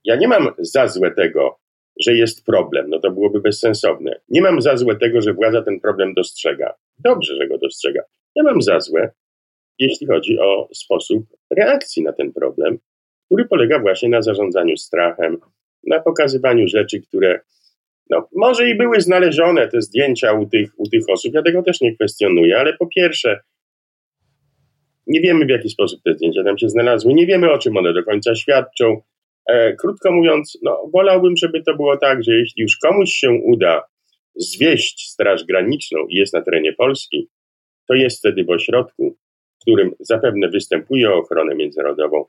Ja 0.04 0.16
nie 0.16 0.28
mam 0.28 0.48
za 0.58 0.88
złe 0.88 1.10
tego, 1.10 1.58
że 2.00 2.14
jest 2.14 2.44
problem. 2.44 2.90
No 2.90 3.00
to 3.00 3.10
byłoby 3.10 3.40
bezsensowne. 3.40 4.20
Nie 4.28 4.40
mam 4.40 4.62
za 4.62 4.76
złe 4.76 4.96
tego, 4.96 5.20
że 5.20 5.32
władza 5.32 5.62
ten 5.62 5.80
problem 5.80 6.14
dostrzega. 6.14 6.74
Dobrze, 6.98 7.36
że 7.36 7.48
go 7.48 7.58
dostrzega. 7.58 8.02
Ja 8.34 8.42
mam 8.42 8.62
za 8.62 8.80
złe, 8.80 9.10
jeśli 9.78 10.06
chodzi 10.06 10.38
o 10.38 10.68
sposób 10.74 11.24
reakcji 11.50 12.02
na 12.02 12.12
ten 12.12 12.32
problem, 12.32 12.78
który 13.26 13.44
polega 13.44 13.78
właśnie 13.78 14.08
na 14.08 14.22
zarządzaniu 14.22 14.76
strachem, 14.76 15.38
na 15.86 16.00
pokazywaniu 16.00 16.68
rzeczy, 16.68 17.00
które 17.00 17.40
no, 18.10 18.28
może 18.34 18.70
i 18.70 18.74
były 18.74 19.00
znalezione, 19.00 19.68
te 19.68 19.82
zdjęcia 19.82 20.32
u 20.32 20.46
tych, 20.46 20.70
u 20.76 20.88
tych 20.88 21.02
osób. 21.08 21.34
Ja 21.34 21.42
tego 21.42 21.62
też 21.62 21.80
nie 21.80 21.94
kwestionuję, 21.94 22.58
ale 22.58 22.76
po 22.76 22.86
pierwsze, 22.86 23.40
nie 25.06 25.20
wiemy 25.20 25.46
w 25.46 25.48
jaki 25.48 25.70
sposób 25.70 26.00
te 26.02 26.14
zdjęcia 26.14 26.44
tam 26.44 26.58
się 26.58 26.68
znalazły, 26.68 27.14
nie 27.14 27.26
wiemy 27.26 27.52
o 27.52 27.58
czym 27.58 27.76
one 27.76 27.92
do 27.92 28.04
końca 28.04 28.34
świadczą. 28.34 29.00
E, 29.46 29.76
krótko 29.76 30.12
mówiąc, 30.12 30.58
no, 30.62 30.90
wolałbym, 30.92 31.36
żeby 31.36 31.62
to 31.62 31.74
było 31.74 31.96
tak, 31.96 32.24
że 32.24 32.32
jeśli 32.32 32.62
już 32.62 32.76
komuś 32.76 33.10
się 33.10 33.30
uda 33.30 33.82
zwieść 34.34 35.08
Straż 35.10 35.44
Graniczną 35.44 36.06
i 36.08 36.14
jest 36.14 36.34
na 36.34 36.42
terenie 36.42 36.72
Polski, 36.72 37.28
to 37.88 37.94
jest 37.94 38.18
wtedy 38.18 38.44
w 38.44 38.50
ośrodku, 38.50 39.16
w 39.58 39.62
którym 39.62 39.94
zapewne 40.00 40.48
występuje 40.48 41.10
o 41.10 41.16
ochronę 41.16 41.54
międzynarodową, 41.54 42.24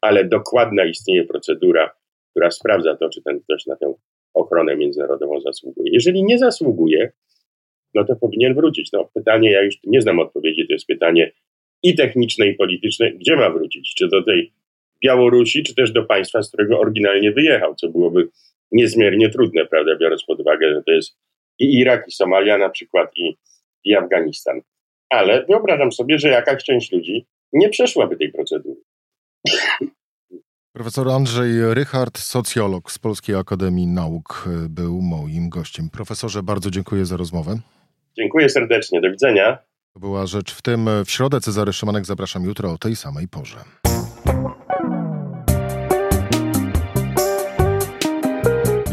ale 0.00 0.24
dokładna 0.24 0.84
istnieje 0.84 1.24
procedura, 1.24 1.90
która 2.30 2.50
sprawdza 2.50 2.96
to, 2.96 3.08
czy 3.08 3.22
ten 3.22 3.40
ktoś 3.40 3.66
na 3.66 3.76
tę 3.76 3.94
ochronę 4.34 4.76
międzynarodową 4.76 5.40
zasługuje. 5.40 5.92
Jeżeli 5.92 6.24
nie 6.24 6.38
zasługuje, 6.38 7.12
no 7.94 8.04
to 8.04 8.16
powinien 8.16 8.54
wrócić. 8.54 8.92
No, 8.92 9.10
pytanie, 9.14 9.50
ja 9.50 9.62
już 9.62 9.74
nie 9.84 10.00
znam 10.00 10.18
odpowiedzi, 10.18 10.66
to 10.66 10.72
jest 10.72 10.86
pytanie 10.86 11.32
i 11.82 11.94
techniczne, 11.94 12.46
i 12.46 12.54
polityczne, 12.54 13.12
gdzie 13.12 13.36
ma 13.36 13.50
wrócić? 13.50 13.94
Czy 13.94 14.08
do 14.08 14.22
tej 14.22 14.52
Białorusi, 15.04 15.62
czy 15.62 15.74
też 15.74 15.92
do 15.92 16.04
państwa, 16.04 16.42
z 16.42 16.48
którego 16.48 16.78
oryginalnie 16.78 17.32
wyjechał, 17.32 17.74
co 17.74 17.88
byłoby 17.88 18.28
niezmiernie 18.72 19.30
trudne, 19.30 19.66
prawda, 19.66 19.96
biorąc 20.00 20.24
pod 20.24 20.40
uwagę, 20.40 20.74
że 20.74 20.82
to 20.82 20.92
jest 20.92 21.16
i 21.58 21.78
Irak, 21.78 22.04
i 22.08 22.12
Somalia 22.12 22.58
na 22.58 22.68
przykład, 22.68 23.10
i, 23.16 23.36
i 23.84 23.94
Afganistan. 23.96 24.60
Ale 25.10 25.44
wyobrażam 25.46 25.92
sobie, 25.92 26.18
że 26.18 26.28
jakaś 26.28 26.64
część 26.64 26.92
ludzi 26.92 27.26
nie 27.52 27.68
przeszłaby 27.68 28.16
tej 28.16 28.32
procedury. 28.32 28.80
Profesor 30.72 31.08
Andrzej 31.08 31.74
Rychard, 31.74 32.18
socjolog 32.18 32.90
z 32.90 32.98
Polskiej 32.98 33.36
Akademii 33.36 33.86
Nauk, 33.86 34.48
był 34.68 35.00
moim 35.00 35.48
gościem. 35.48 35.90
Profesorze, 35.90 36.42
bardzo 36.42 36.70
dziękuję 36.70 37.04
za 37.06 37.16
rozmowę. 37.16 37.58
Dziękuję 38.16 38.48
serdecznie. 38.48 39.00
Do 39.00 39.10
widzenia. 39.10 39.58
To 39.94 40.00
była 40.00 40.26
rzecz 40.26 40.54
w 40.54 40.62
tym. 40.62 40.88
W 41.04 41.10
środę 41.10 41.40
Cezary 41.40 41.72
Szymanek 41.72 42.06
zapraszam 42.06 42.44
jutro 42.44 42.72
o 42.72 42.78
tej 42.78 42.96
samej 42.96 43.28
porze. 43.28 43.56